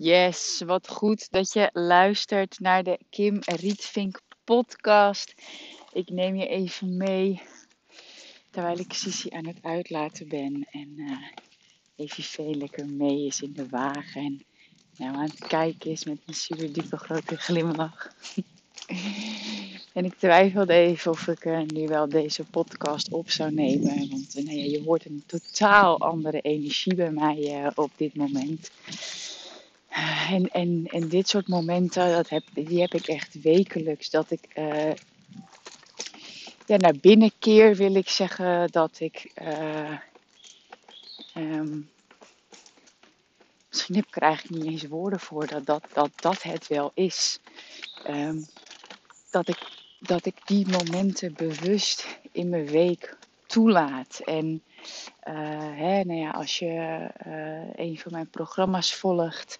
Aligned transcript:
Yes, 0.00 0.62
wat 0.66 0.88
goed 0.88 1.30
dat 1.30 1.52
je 1.52 1.70
luistert 1.72 2.60
naar 2.60 2.82
de 2.82 2.98
Kim 3.10 3.38
Rietvink 3.44 4.20
podcast. 4.44 5.34
Ik 5.92 6.10
neem 6.10 6.36
je 6.36 6.46
even 6.46 6.96
mee 6.96 7.42
terwijl 8.50 8.78
ik 8.78 8.92
Sissy 8.92 9.28
aan 9.30 9.46
het 9.46 9.58
uitlaten 9.62 10.28
ben. 10.28 10.66
En 10.70 10.92
uh, 10.96 11.16
even 11.96 12.22
veel 12.22 12.54
lekker 12.54 12.86
mee 12.86 13.26
is 13.26 13.42
in 13.42 13.52
de 13.52 13.68
wagen. 13.68 14.24
En 14.24 14.42
nou, 14.96 15.14
aan 15.16 15.22
het 15.22 15.46
kijken 15.46 15.90
is 15.90 16.04
met 16.04 16.18
een 16.26 16.34
super 16.34 16.72
diepe 16.72 16.96
grote 16.96 17.36
glimlach. 17.36 18.14
en 19.94 20.04
ik 20.04 20.14
twijfelde 20.14 20.74
even 20.74 21.10
of 21.10 21.28
ik 21.28 21.44
uh, 21.44 21.60
nu 21.60 21.86
wel 21.86 22.08
deze 22.08 22.44
podcast 22.44 23.12
op 23.12 23.30
zou 23.30 23.52
nemen. 23.52 24.10
Want 24.10 24.36
uh, 24.38 24.44
nou 24.44 24.56
ja, 24.56 24.64
je 24.64 24.82
hoort 24.84 25.04
een 25.04 25.22
totaal 25.26 25.98
andere 26.00 26.40
energie 26.40 26.94
bij 26.94 27.10
mij 27.10 27.70
op 27.74 27.90
dit 27.96 28.14
moment. 28.16 28.70
En, 30.28 30.50
en, 30.50 30.86
en 30.86 31.08
dit 31.08 31.28
soort 31.28 31.48
momenten, 31.48 32.12
dat 32.12 32.28
heb, 32.28 32.42
die 32.54 32.80
heb 32.80 32.94
ik 32.94 33.06
echt 33.06 33.40
wekelijks. 33.40 34.10
Dat 34.10 34.30
ik 34.30 34.48
uh, 34.58 34.92
ja, 36.66 36.76
naar 36.76 36.96
binnen 37.00 37.32
keer, 37.38 37.74
wil 37.74 37.94
ik 37.94 38.08
zeggen. 38.08 38.68
Dat 38.70 39.00
ik. 39.00 39.32
Uh, 39.42 39.98
um, 41.34 41.90
misschien 43.68 43.94
heb 43.94 44.04
ik 44.14 44.50
niet 44.50 44.64
eens 44.64 44.86
woorden 44.86 45.20
voor 45.20 45.46
dat 45.46 45.66
dat, 45.66 45.84
dat, 45.92 46.10
dat 46.16 46.42
het 46.42 46.66
wel 46.66 46.90
is. 46.94 47.40
Um, 48.08 48.46
dat, 49.30 49.48
ik, 49.48 49.58
dat 50.00 50.26
ik 50.26 50.36
die 50.44 50.66
momenten 50.66 51.34
bewust 51.34 52.18
in 52.32 52.48
mijn 52.48 52.66
week 52.66 53.16
toelaat. 53.46 54.20
En 54.24 54.62
hè, 55.74 56.04
nou 56.04 56.20
ja, 56.20 56.30
als 56.30 56.58
je 56.58 57.06
uh, 57.26 57.86
een 57.86 57.98
van 57.98 58.12
mijn 58.12 58.30
programma's 58.30 58.94
volgt, 58.94 59.58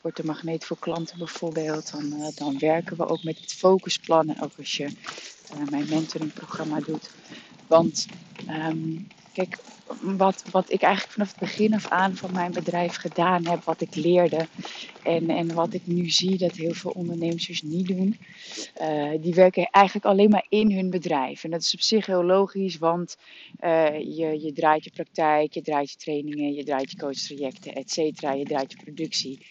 wordt 0.00 0.16
de 0.16 0.24
magneet 0.24 0.64
voor 0.64 0.78
klanten 0.78 1.18
bijvoorbeeld, 1.18 1.90
dan, 1.90 2.04
uh, 2.04 2.26
dan 2.34 2.58
werken 2.58 2.96
we 2.96 3.06
ook 3.06 3.22
met 3.22 3.40
het 3.40 3.52
focusplan. 3.52 4.28
En 4.28 4.42
ook 4.42 4.52
als 4.58 4.76
je 4.76 4.88
mijn 5.70 5.88
mentoringprogramma 5.88 6.80
doet. 6.80 7.10
Want 7.66 8.06
um, 8.48 9.06
kijk, 9.36 9.58
wat, 10.00 10.44
wat 10.50 10.72
ik 10.72 10.82
eigenlijk 10.82 11.12
vanaf 11.12 11.30
het 11.30 11.38
begin 11.38 11.74
af 11.74 11.88
aan 11.88 12.16
van 12.16 12.32
mijn 12.32 12.52
bedrijf 12.52 12.96
gedaan 12.96 13.46
heb, 13.46 13.64
wat 13.64 13.80
ik 13.80 13.94
leerde 13.94 14.46
en, 15.02 15.30
en 15.30 15.54
wat 15.54 15.74
ik 15.74 15.86
nu 15.86 16.10
zie 16.10 16.38
dat 16.38 16.52
heel 16.52 16.74
veel 16.74 16.90
ondernemers 16.90 17.46
dus 17.46 17.62
niet 17.62 17.86
doen, 17.86 18.18
uh, 18.80 19.10
die 19.20 19.34
werken 19.34 19.68
eigenlijk 19.70 20.06
alleen 20.06 20.30
maar 20.30 20.46
in 20.48 20.72
hun 20.72 20.90
bedrijf. 20.90 21.44
En 21.44 21.50
dat 21.50 21.60
is 21.60 21.74
op 21.74 21.80
zich 21.80 22.06
heel 22.06 22.24
logisch, 22.24 22.78
want 22.78 23.16
uh, 23.60 23.98
je, 23.98 24.40
je 24.42 24.52
draait 24.52 24.84
je 24.84 24.90
praktijk, 24.90 25.54
je 25.54 25.62
draait 25.62 25.90
je 25.90 25.96
trainingen, 25.96 26.54
je 26.54 26.64
draait 26.64 26.90
je 26.90 26.96
coachtrajecten, 26.96 27.74
et 27.74 27.90
cetera. 27.90 28.32
Je 28.32 28.44
draait 28.44 28.72
je 28.72 28.78
productie, 28.84 29.46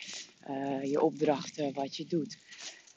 uh, 0.50 0.84
je 0.92 1.02
opdrachten, 1.02 1.74
wat 1.74 1.96
je 1.96 2.06
doet. 2.08 2.38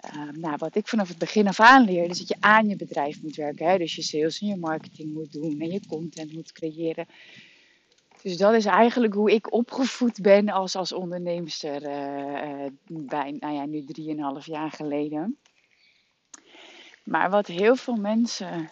Uh, 0.04 0.32
nou, 0.32 0.54
wat 0.56 0.76
ik 0.76 0.88
vanaf 0.88 1.08
het 1.08 1.18
begin 1.18 1.48
af 1.48 1.60
aan 1.60 1.84
leerde, 1.84 2.10
is 2.10 2.18
dat 2.18 2.28
je 2.28 2.36
aan 2.40 2.68
je 2.68 2.76
bedrijf 2.76 3.22
moet 3.22 3.36
werken. 3.36 3.68
Hè? 3.68 3.78
Dus 3.78 3.94
je 3.94 4.02
sales 4.02 4.40
en 4.40 4.46
je 4.46 4.56
marketing 4.56 5.12
moet 5.12 5.32
doen 5.32 5.60
en 5.60 5.70
je 5.70 5.86
content 5.88 6.32
moet 6.32 6.52
creëren. 6.52 7.06
Dus 8.22 8.36
dat 8.36 8.54
is 8.54 8.64
eigenlijk 8.64 9.14
hoe 9.14 9.32
ik 9.32 9.52
opgevoed 9.52 10.20
ben 10.20 10.48
als, 10.48 10.76
als 10.76 10.92
onderneemster 10.92 11.82
uh, 11.82 12.62
uh, 12.62 12.70
bij, 12.86 13.36
nou 13.40 13.54
ja, 13.54 13.66
nu 13.66 13.84
drieënhalf 13.84 14.46
jaar 14.46 14.70
geleden. 14.70 15.38
Maar 17.04 17.30
wat 17.30 17.46
heel 17.46 17.76
veel 17.76 17.96
mensen, 17.96 18.70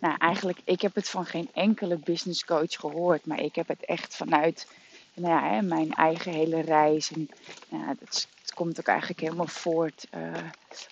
nou 0.00 0.16
eigenlijk, 0.18 0.60
ik 0.64 0.80
heb 0.80 0.94
het 0.94 1.08
van 1.08 1.24
geen 1.24 1.48
enkele 1.52 1.98
business 1.98 2.44
coach 2.44 2.72
gehoord, 2.74 3.26
maar 3.26 3.40
ik 3.40 3.54
heb 3.54 3.68
het 3.68 3.84
echt 3.84 4.16
vanuit 4.16 4.68
nou 5.16 5.54
ja, 5.54 5.60
mijn 5.60 5.92
eigen 5.92 6.32
hele 6.32 6.60
reis. 6.60 7.10
En 7.12 7.28
nou, 7.68 7.96
dat 7.98 8.28
komt 8.54 8.78
ook 8.80 8.86
eigenlijk 8.86 9.20
helemaal 9.20 9.46
voort. 9.46 10.06
Uh, 10.14 10.32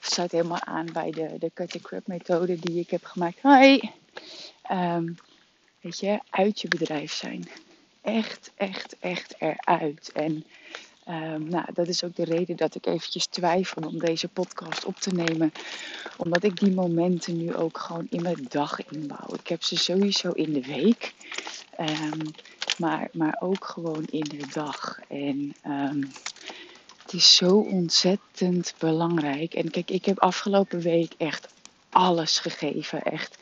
sluit 0.01 0.33
helemaal 0.33 0.61
aan 0.61 0.87
bij 0.93 1.11
de, 1.11 1.39
de 1.39 1.51
cut 1.55 1.81
crap 1.83 2.07
methode 2.07 2.59
die 2.59 2.79
ik 2.79 2.91
heb 2.91 3.05
gemaakt. 3.05 3.43
Hi! 3.43 3.81
Um, 4.71 5.17
weet 5.81 6.01
je, 6.01 6.21
uit 6.31 6.61
je 6.61 6.69
bedrijf 6.69 7.13
zijn. 7.13 7.49
Echt, 8.03 8.51
echt, 8.55 8.97
echt 8.99 9.35
eruit. 9.39 10.11
En 10.13 10.45
um, 11.09 11.49
nou, 11.49 11.65
dat 11.75 11.89
is 11.89 12.05
ook 12.05 12.17
de 12.17 12.25
reden 12.25 12.57
dat 12.57 12.75
ik 12.75 12.87
eventjes 12.87 13.27
twijfel 13.27 13.83
om 13.83 13.99
deze 13.99 14.29
podcast 14.29 14.85
op 14.85 14.97
te 14.97 15.11
nemen. 15.11 15.53
Omdat 16.17 16.43
ik 16.45 16.61
die 16.61 16.73
momenten 16.73 17.37
nu 17.37 17.55
ook 17.55 17.79
gewoon 17.79 18.07
in 18.11 18.23
mijn 18.23 18.47
dag 18.49 18.85
inbouw. 18.91 19.35
Ik 19.35 19.49
heb 19.49 19.63
ze 19.63 19.77
sowieso 19.77 20.31
in 20.31 20.53
de 20.53 20.63
week. 20.63 21.15
Um, 21.81 22.35
maar, 22.79 23.09
maar 23.13 23.37
ook 23.41 23.65
gewoon 23.65 24.05
in 24.11 24.25
de 24.25 24.47
dag. 24.53 24.99
En 25.09 25.55
um, 25.67 26.11
het 27.03 27.13
is 27.13 27.37
zo 27.37 27.57
ontzettend 27.57 28.75
belangrijk. 28.79 29.55
En 29.55 29.71
kijk, 29.71 29.91
ik 29.91 30.05
heb 30.05 30.19
afgelopen 30.19 30.81
week 30.81 31.13
echt 31.17 31.49
alles 31.91 32.39
gegeven. 32.39 33.03
Echt 33.03 33.39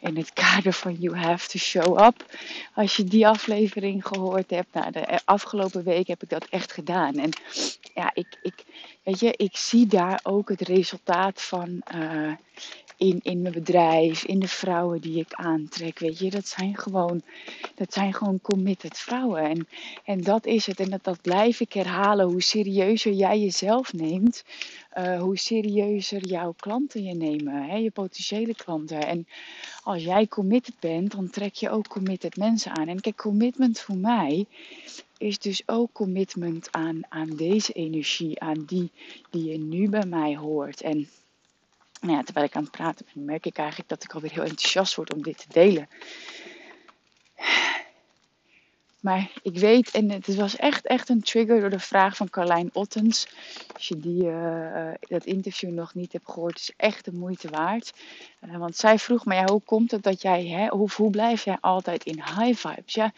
in 0.00 0.16
het 0.16 0.32
kader 0.32 0.72
van 0.72 0.94
You 0.94 1.16
Have 1.16 1.48
to 1.48 1.58
Show 1.58 2.04
Up. 2.04 2.36
Als 2.74 2.96
je 2.96 3.04
die 3.04 3.26
aflevering 3.26 4.06
gehoord 4.06 4.50
hebt, 4.50 4.74
nou, 4.74 4.90
de 4.90 5.20
afgelopen 5.24 5.84
week 5.84 6.06
heb 6.06 6.22
ik 6.22 6.28
dat 6.28 6.44
echt 6.44 6.72
gedaan. 6.72 7.14
En 7.14 7.30
ja, 7.94 8.10
ik, 8.14 8.38
ik, 8.42 8.64
weet 9.08 9.20
je, 9.20 9.34
ik 9.36 9.56
zie 9.56 9.86
daar 9.86 10.20
ook 10.22 10.48
het 10.48 10.60
resultaat 10.60 11.42
van. 11.42 11.82
Uh, 11.94 12.32
in, 12.96 13.20
in 13.22 13.42
mijn 13.42 13.54
bedrijf, 13.54 14.24
in 14.24 14.38
de 14.38 14.48
vrouwen 14.48 15.00
die 15.00 15.18
ik 15.18 15.32
aantrek. 15.32 15.98
Weet 15.98 16.18
je, 16.18 16.30
dat 16.30 16.46
zijn 16.46 16.76
gewoon, 16.76 17.22
dat 17.74 17.92
zijn 17.92 18.14
gewoon 18.14 18.40
committed 18.40 18.98
vrouwen. 18.98 19.42
En, 19.42 19.68
en 20.04 20.20
dat 20.20 20.46
is 20.46 20.66
het. 20.66 20.80
En 20.80 20.90
dat, 20.90 21.04
dat 21.04 21.20
blijf 21.22 21.60
ik 21.60 21.72
herhalen. 21.72 22.26
Hoe 22.26 22.42
serieuzer 22.42 23.12
jij 23.12 23.40
jezelf 23.40 23.92
neemt, 23.92 24.44
uh, 24.98 25.20
hoe 25.20 25.38
serieuzer 25.38 26.26
jouw 26.26 26.54
klanten 26.56 27.04
je 27.04 27.14
nemen. 27.14 27.68
Hè? 27.68 27.76
Je 27.76 27.90
potentiële 27.90 28.54
klanten. 28.54 29.06
En 29.06 29.26
als 29.82 30.02
jij 30.04 30.26
committed 30.26 30.74
bent, 30.80 31.12
dan 31.12 31.30
trek 31.30 31.54
je 31.54 31.70
ook 31.70 31.88
committed 31.88 32.36
mensen 32.36 32.76
aan. 32.76 32.88
En 32.88 33.00
kijk, 33.00 33.16
commitment 33.16 33.80
voor 33.80 33.96
mij 33.96 34.46
is 35.18 35.38
dus 35.38 35.62
ook 35.66 35.92
commitment 35.92 36.72
aan, 36.72 37.00
aan 37.08 37.36
deze 37.36 37.72
energie, 37.72 38.40
aan 38.40 38.64
die 38.64 38.90
die 39.30 39.44
je 39.44 39.58
nu 39.58 39.88
bij 39.88 40.06
mij 40.06 40.36
hoort. 40.36 40.80
En 40.80 41.08
nou 42.00 42.12
ja, 42.12 42.22
terwijl 42.22 42.46
ik 42.46 42.56
aan 42.56 42.62
het 42.62 42.70
praten 42.70 43.06
ben, 43.14 43.24
merk 43.24 43.46
ik 43.46 43.56
eigenlijk 43.56 43.88
dat 43.88 44.04
ik 44.04 44.14
alweer 44.14 44.32
heel 44.32 44.42
enthousiast 44.42 44.94
word 44.94 45.14
om 45.14 45.22
dit 45.22 45.38
te 45.38 45.46
delen. 45.48 45.88
Maar 49.00 49.30
ik 49.42 49.58
weet, 49.58 49.90
en 49.90 50.10
het 50.10 50.34
was 50.34 50.56
echt, 50.56 50.86
echt 50.86 51.08
een 51.08 51.22
trigger 51.22 51.60
door 51.60 51.70
de 51.70 51.78
vraag 51.78 52.16
van 52.16 52.30
Carlijn 52.30 52.70
Ottens. 52.72 53.28
Als 53.74 53.88
je 53.88 53.98
die, 53.98 54.22
uh, 54.22 54.90
dat 55.00 55.24
interview 55.24 55.70
nog 55.70 55.94
niet 55.94 56.12
hebt 56.12 56.30
gehoord, 56.30 56.58
is 56.58 56.72
echt 56.76 57.04
de 57.04 57.12
moeite 57.12 57.48
waard. 57.48 57.92
Uh, 58.40 58.56
want 58.56 58.76
zij 58.76 58.98
vroeg 58.98 59.24
me, 59.24 59.34
ja, 59.34 59.44
hoe 59.44 59.62
komt 59.64 59.90
het 59.90 60.02
dat 60.02 60.22
jij, 60.22 60.46
hè, 60.46 60.68
hoe, 60.68 60.88
hoe 60.96 61.10
blijf 61.10 61.44
jij 61.44 61.58
altijd 61.60 62.04
in 62.04 62.22
high 62.22 62.68
vibes? 62.68 62.94
Ja, 62.94 63.12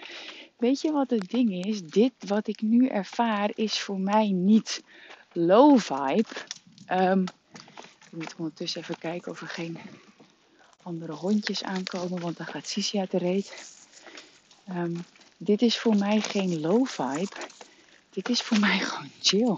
weet 0.60 0.80
je 0.80 0.92
wat 0.92 1.10
het 1.10 1.30
ding 1.30 1.64
is? 1.64 1.82
Dit 1.82 2.12
wat 2.26 2.46
ik 2.48 2.60
nu 2.62 2.86
ervaar 2.86 3.50
is 3.54 3.80
voor 3.80 4.00
mij 4.00 4.28
niet 4.28 4.82
low 5.32 5.78
vibe. 5.78 6.28
Um, 6.92 7.24
ik 8.10 8.16
moet 8.16 8.34
ondertussen 8.36 8.80
even 8.80 8.98
kijken 8.98 9.32
of 9.32 9.40
er 9.40 9.48
geen 9.48 9.78
andere 10.82 11.12
hondjes 11.12 11.62
aankomen, 11.62 12.20
want 12.20 12.36
dan 12.36 12.46
gaat 12.46 12.68
Sisi 12.68 12.98
uit 12.98 13.10
de 13.10 13.18
reet. 13.18 13.78
Um, 14.68 15.04
dit 15.36 15.62
is 15.62 15.78
voor 15.78 15.96
mij 15.96 16.20
geen 16.20 16.60
low 16.60 16.86
vibe. 16.86 17.36
Dit 18.10 18.28
is 18.28 18.42
voor 18.42 18.58
mij 18.68 18.78
gewoon 18.78 19.10
chill. 19.20 19.56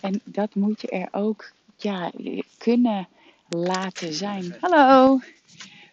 En 0.00 0.20
dat 0.24 0.54
moet 0.54 0.80
je 0.80 0.88
er 0.88 1.08
ook 1.10 1.52
ja, 1.76 2.12
kunnen 2.58 3.08
laten 3.48 4.12
zijn. 4.12 4.56
Hallo! 4.60 5.20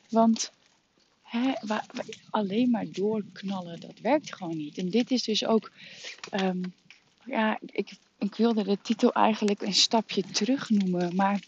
Want 0.09 0.51
alleen 2.29 2.69
maar 2.69 2.85
doorknallen, 2.91 3.79
dat 3.79 3.99
werkt 4.01 4.35
gewoon 4.35 4.57
niet. 4.57 4.77
En 4.77 4.89
dit 4.89 5.11
is 5.11 5.23
dus 5.23 5.45
ook. 5.45 5.71
Um, 6.41 6.73
ja, 7.25 7.59
ik, 7.65 7.91
ik 8.17 8.35
wilde 8.35 8.63
de 8.63 8.77
titel 8.81 9.11
eigenlijk 9.13 9.61
een 9.61 9.73
stapje 9.73 10.23
terug 10.23 10.69
noemen, 10.69 11.15
maar 11.15 11.39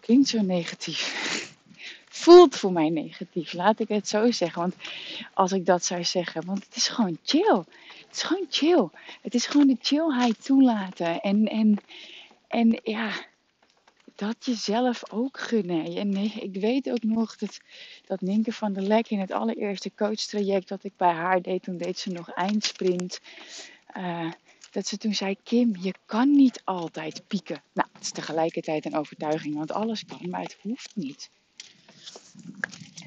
klinkt 0.00 0.28
zo 0.28 0.40
negatief. 0.42 1.14
voelt 2.08 2.56
voor 2.56 2.72
mij 2.72 2.88
negatief. 2.88 3.52
Laat 3.52 3.80
ik 3.80 3.88
het 3.88 4.08
zo 4.08 4.30
zeggen. 4.30 4.60
Want 4.60 4.74
als 5.34 5.52
ik 5.52 5.66
dat 5.66 5.84
zou 5.84 6.04
zeggen, 6.04 6.46
want 6.46 6.64
het 6.64 6.76
is 6.76 6.88
gewoon 6.88 7.18
chill. 7.22 7.62
Het 8.06 8.16
is 8.16 8.22
gewoon 8.22 8.46
chill. 8.50 8.88
Het 9.22 9.34
is 9.34 9.46
gewoon 9.46 9.66
de 9.66 9.76
chillheid 9.80 10.44
toelaten. 10.44 11.20
En, 11.20 11.48
en, 11.48 11.76
en 12.48 12.80
ja, 12.82 13.10
dat 14.16 14.36
jezelf 14.44 15.12
ook 15.12 15.38
gunnen. 15.40 15.96
En 15.96 16.16
ik 16.42 16.56
weet 16.60 16.90
ook 16.90 17.02
nog 17.02 17.36
dat, 17.36 17.58
dat 18.06 18.20
Ninke 18.20 18.52
van 18.52 18.72
der 18.72 18.82
Lek 18.82 19.08
in 19.08 19.20
het 19.20 19.30
allereerste 19.30 19.90
coachtraject 19.94 20.68
dat 20.68 20.84
ik 20.84 20.92
bij 20.96 21.12
haar 21.12 21.42
deed, 21.42 21.62
toen 21.62 21.76
deed 21.76 21.98
ze 21.98 22.10
nog 22.10 22.30
eindsprint. 22.30 23.20
Uh, 23.96 24.30
dat 24.70 24.86
ze 24.86 24.96
toen 24.96 25.14
zei: 25.14 25.36
Kim, 25.42 25.76
je 25.80 25.94
kan 26.06 26.30
niet 26.30 26.62
altijd 26.64 27.22
pieken. 27.26 27.62
Nou, 27.72 27.88
het 27.92 28.02
is 28.02 28.10
tegelijkertijd 28.10 28.84
een 28.84 28.96
overtuiging, 28.96 29.54
want 29.54 29.72
alles 29.72 30.04
kan, 30.04 30.30
maar 30.30 30.42
het 30.42 30.56
hoeft 30.62 30.90
niet. 30.94 31.30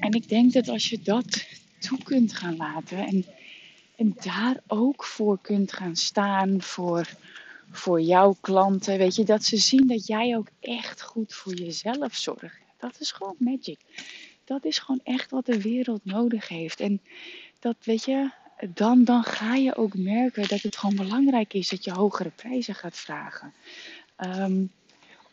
En 0.00 0.12
ik 0.12 0.28
denk 0.28 0.52
dat 0.52 0.68
als 0.68 0.88
je 0.88 1.00
dat 1.02 1.46
toe 1.78 2.02
kunt 2.02 2.32
gaan 2.32 2.56
laten 2.56 3.06
en, 3.06 3.24
en 3.96 4.16
daar 4.22 4.60
ook 4.66 5.04
voor 5.04 5.38
kunt 5.40 5.72
gaan 5.72 5.96
staan 5.96 6.62
voor, 6.62 7.08
voor 7.70 8.00
jouw 8.00 8.36
klanten, 8.40 8.98
weet 8.98 9.14
je, 9.14 9.24
dat 9.24 9.44
ze 9.44 9.56
zien 9.56 9.86
dat 9.86 10.06
jij 10.06 10.36
ook 10.36 10.48
echt 10.60 11.02
goed 11.02 11.34
voor 11.34 11.54
jezelf 11.54 12.14
zorgt. 12.14 12.58
Dat 12.78 12.96
is 13.00 13.12
gewoon 13.12 13.36
magic. 13.38 13.78
Dat 14.44 14.64
is 14.64 14.78
gewoon 14.78 15.00
echt 15.04 15.30
wat 15.30 15.46
de 15.46 15.60
wereld 15.60 16.04
nodig 16.04 16.48
heeft. 16.48 16.80
En 16.80 17.00
dat, 17.58 17.76
weet 17.82 18.04
je, 18.04 18.30
dan, 18.74 19.04
dan 19.04 19.22
ga 19.22 19.54
je 19.54 19.76
ook 19.76 19.94
merken 19.94 20.48
dat 20.48 20.60
het 20.60 20.76
gewoon 20.76 20.96
belangrijk 20.96 21.54
is 21.54 21.68
dat 21.68 21.84
je 21.84 21.92
hogere 21.92 22.30
prijzen 22.30 22.74
gaat 22.74 22.96
vragen. 22.96 23.52
Ehm, 24.16 24.64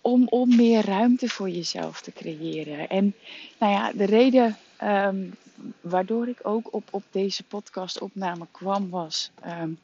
om, 0.02 0.28
om 0.28 0.56
meer 0.56 0.86
ruimte 0.86 1.30
voor 1.30 1.50
jezelf 1.50 2.02
te 2.02 2.12
creëren. 2.12 2.90
En 2.90 3.16
nou 3.58 3.72
ja, 3.72 3.92
de 3.92 4.06
reden 4.06 4.58
um, 4.84 5.34
waardoor 5.82 6.28
ik 6.28 6.40
ook 6.42 6.74
op, 6.74 6.88
op 6.92 7.04
deze 7.12 7.44
podcastopname 7.44 8.48
kwam 8.52 8.90
was. 8.90 9.32
Um, 9.46 9.80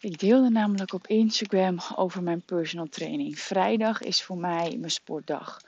ik 0.00 0.18
deelde 0.18 0.50
namelijk 0.50 0.92
op 0.92 1.06
Instagram 1.06 1.78
over 1.96 2.22
mijn 2.22 2.42
personal 2.42 2.88
training. 2.88 3.38
Vrijdag 3.38 4.00
is 4.00 4.22
voor 4.22 4.38
mij 4.38 4.76
mijn 4.78 4.90
sportdag. 4.90 5.60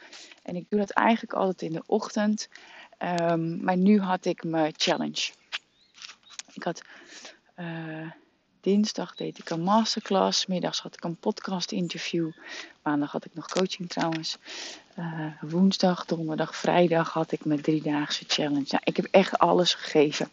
En 0.42 0.56
ik 0.56 0.66
doe 0.68 0.78
dat 0.78 0.90
eigenlijk 0.90 1.32
altijd 1.32 1.62
in 1.62 1.72
de 1.72 1.82
ochtend. 1.86 2.48
Um, 2.98 3.64
maar 3.64 3.76
nu 3.76 4.00
had 4.00 4.24
ik 4.24 4.44
mijn 4.44 4.72
challenge. 4.76 5.30
Ik 6.52 6.62
had 6.62 6.82
uh, 7.56 8.10
dinsdag 8.60 9.14
deed 9.14 9.38
ik 9.38 9.50
een 9.50 9.62
masterclass. 9.62 10.46
Middags 10.46 10.80
had 10.80 10.94
ik 10.94 11.04
een 11.04 11.16
podcast 11.16 11.72
interview. 11.72 12.30
Maandag 12.82 13.12
had 13.12 13.24
ik 13.24 13.34
nog 13.34 13.48
coaching 13.48 13.88
trouwens. 13.88 14.38
Uh, 14.98 15.26
woensdag, 15.40 16.04
donderdag, 16.04 16.56
vrijdag 16.56 17.12
had 17.12 17.32
ik 17.32 17.44
mijn 17.44 17.60
driedaagse 17.60 18.24
challenge. 18.26 18.66
Nou, 18.68 18.82
ik 18.84 18.96
heb 18.96 19.06
echt 19.10 19.38
alles 19.38 19.74
gegeven. 19.74 20.30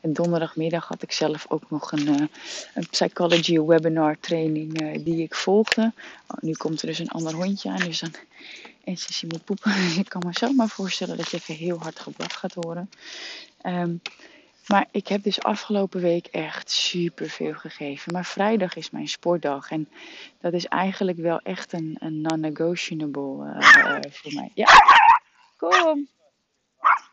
En 0.00 0.12
donderdagmiddag 0.12 0.88
had 0.88 1.02
ik 1.02 1.12
zelf 1.12 1.46
ook 1.48 1.70
nog 1.70 1.92
een, 1.92 2.08
uh, 2.08 2.26
een 2.74 2.88
psychology 2.90 3.60
webinar 3.60 4.16
training 4.20 4.82
uh, 4.82 5.04
die 5.04 5.22
ik 5.22 5.34
volgde. 5.34 5.92
Oh, 6.26 6.36
nu 6.40 6.52
komt 6.52 6.80
er 6.80 6.86
dus 6.86 6.98
een 6.98 7.10
ander 7.10 7.34
hondje 7.34 7.70
aan. 7.70 7.80
Dus 7.80 8.00
dan, 8.00 8.14
en 8.84 8.98
ze 8.98 9.26
moet 9.26 9.44
poepen. 9.44 9.72
ik 9.98 10.08
kan 10.08 10.22
me 10.26 10.32
zomaar 10.32 10.68
voorstellen 10.68 11.16
dat 11.16 11.30
je 11.30 11.36
even 11.36 11.54
heel 11.54 11.78
hard 11.78 12.00
gebracht 12.00 12.36
gaat 12.36 12.54
horen. 12.54 12.90
Um, 13.62 14.00
maar 14.66 14.86
ik 14.90 15.08
heb 15.08 15.22
dus 15.22 15.42
afgelopen 15.42 16.00
week 16.00 16.26
echt 16.26 16.70
super 16.70 17.28
veel 17.28 17.54
gegeven. 17.54 18.12
Maar 18.12 18.24
vrijdag 18.24 18.76
is 18.76 18.90
mijn 18.90 19.08
sportdag. 19.08 19.70
En 19.70 19.88
dat 20.40 20.52
is 20.52 20.66
eigenlijk 20.66 21.18
wel 21.18 21.38
echt 21.38 21.72
een, 21.72 21.96
een 21.98 22.20
non-negotiable 22.20 23.44
uh, 23.44 23.58
uh, 23.58 24.00
voor 24.10 24.32
mij. 24.34 24.50
Ja, 24.54 24.68
kom. 25.56 26.08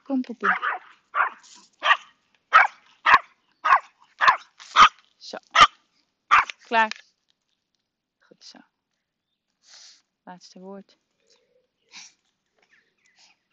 Kom, 0.03 0.21
poepie. 0.21 0.49
Zo. 5.17 5.37
Klaar. 6.63 6.91
Goed 8.19 8.45
zo. 8.45 8.57
Laatste 10.23 10.59
woord. 10.59 10.97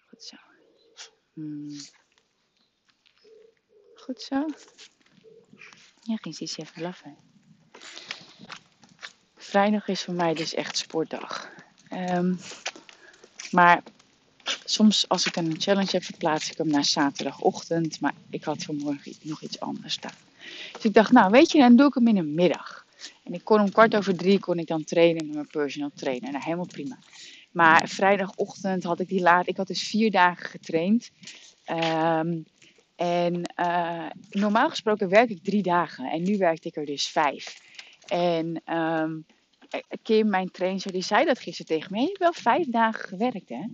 Goed 0.08 0.22
zo. 0.22 0.36
Hmm. 1.32 1.68
Goed 4.08 4.22
zo. 4.22 4.46
Ja, 6.02 6.16
ging 6.16 6.34
Sissi 6.34 6.60
even 6.60 6.74
blaffen. 6.74 7.16
Vrijdag 9.36 9.88
is 9.88 10.02
voor 10.02 10.14
mij 10.14 10.34
dus 10.34 10.54
echt 10.54 10.76
sportdag. 10.76 11.50
Um, 11.92 12.38
maar 13.50 13.82
soms 14.64 15.08
als 15.08 15.26
ik 15.26 15.36
een 15.36 15.60
challenge 15.60 15.88
heb, 15.90 16.02
verplaats 16.02 16.50
ik 16.50 16.58
hem 16.58 16.68
naar 16.68 16.84
zaterdagochtend. 16.84 18.00
Maar 18.00 18.14
ik 18.30 18.44
had 18.44 18.62
vanmorgen 18.62 19.14
nog 19.22 19.42
iets 19.42 19.60
anders 19.60 19.94
staan. 19.94 20.16
Dus 20.72 20.84
ik 20.84 20.94
dacht, 20.94 21.12
nou 21.12 21.30
weet 21.30 21.52
je, 21.52 21.58
dan 21.58 21.76
doe 21.76 21.86
ik 21.86 21.94
hem 21.94 22.08
in 22.08 22.14
de 22.14 22.22
middag. 22.22 22.86
En 23.24 23.32
ik 23.32 23.44
kon 23.44 23.60
om 23.60 23.72
kwart 23.72 23.96
over 23.96 24.16
drie 24.16 24.40
kon 24.40 24.58
ik 24.58 24.66
dan 24.66 24.84
trainen 24.84 25.26
met 25.26 25.34
mijn 25.34 25.46
personal 25.46 25.90
trainer. 25.94 26.30
Nou, 26.30 26.44
helemaal 26.44 26.66
prima. 26.66 26.98
Maar 27.50 27.88
vrijdagochtend 27.88 28.84
had 28.84 29.00
ik 29.00 29.08
die 29.08 29.20
laat. 29.20 29.48
Ik 29.48 29.56
had 29.56 29.66
dus 29.66 29.88
vier 29.88 30.10
dagen 30.10 30.50
getraind. 30.50 31.10
Um, 31.66 32.46
en 32.98 33.54
uh, 33.56 34.06
normaal 34.30 34.70
gesproken 34.70 35.08
werk 35.08 35.30
ik 35.30 35.42
drie 35.42 35.62
dagen 35.62 36.10
en 36.10 36.22
nu 36.22 36.36
werkte 36.36 36.68
ik 36.68 36.76
er 36.76 36.86
dus 36.86 37.08
vijf. 37.08 37.60
En 38.06 38.62
um, 38.74 39.26
Kim, 40.02 40.28
mijn 40.28 40.50
trainer, 40.50 40.92
die 40.92 41.02
zei 41.02 41.24
dat 41.24 41.38
gisteren 41.38 41.66
tegen 41.66 41.92
me. 41.92 42.00
Je 42.00 42.06
hebt 42.06 42.18
wel 42.18 42.32
vijf 42.32 42.66
dagen 42.66 43.08
gewerkt, 43.08 43.48
hè? 43.48 43.64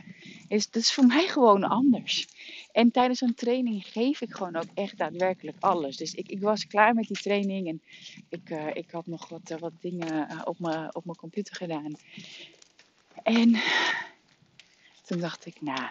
Dus 0.49 0.71
dat 0.71 0.83
is 0.83 0.93
voor 0.93 1.07
mij 1.15 1.29
gewoon 1.29 1.65
anders. 1.65 2.27
En 2.73 2.91
tijdens 2.91 3.21
een 3.21 3.35
training 3.35 3.87
geef 3.87 4.21
ik 4.21 4.35
gewoon 4.35 4.57
ook 4.57 4.69
echt 4.75 4.99
daadwerkelijk 4.99 5.57
alles. 5.61 5.97
Dus 5.97 6.15
ik, 6.15 6.29
ik 6.29 6.41
was 6.41 6.67
klaar 6.67 6.95
met 6.95 7.07
die 7.07 7.21
training 7.21 7.69
en 7.69 7.83
ik, 8.29 8.51
uh, 8.51 8.75
ik 8.75 8.91
had 8.91 9.07
nog 9.07 9.29
wat, 9.29 9.51
uh, 9.51 9.59
wat 9.59 9.73
dingen 9.81 10.47
op 10.47 10.59
mijn 10.59 10.95
op 10.95 11.05
mijn 11.05 11.17
computer 11.17 11.57
gedaan. 11.57 11.93
En 13.23 13.61
toen 15.07 15.19
dacht 15.21 15.47
ik, 15.47 15.61
nou, 15.61 15.91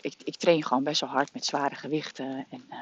ik, 0.00 0.14
ik 0.24 0.36
train 0.36 0.64
gewoon 0.64 0.82
best 0.82 1.00
wel 1.00 1.10
hard 1.10 1.32
met 1.32 1.44
zware 1.44 1.74
gewichten. 1.74 2.46
En 2.50 2.64
uh, 2.70 2.76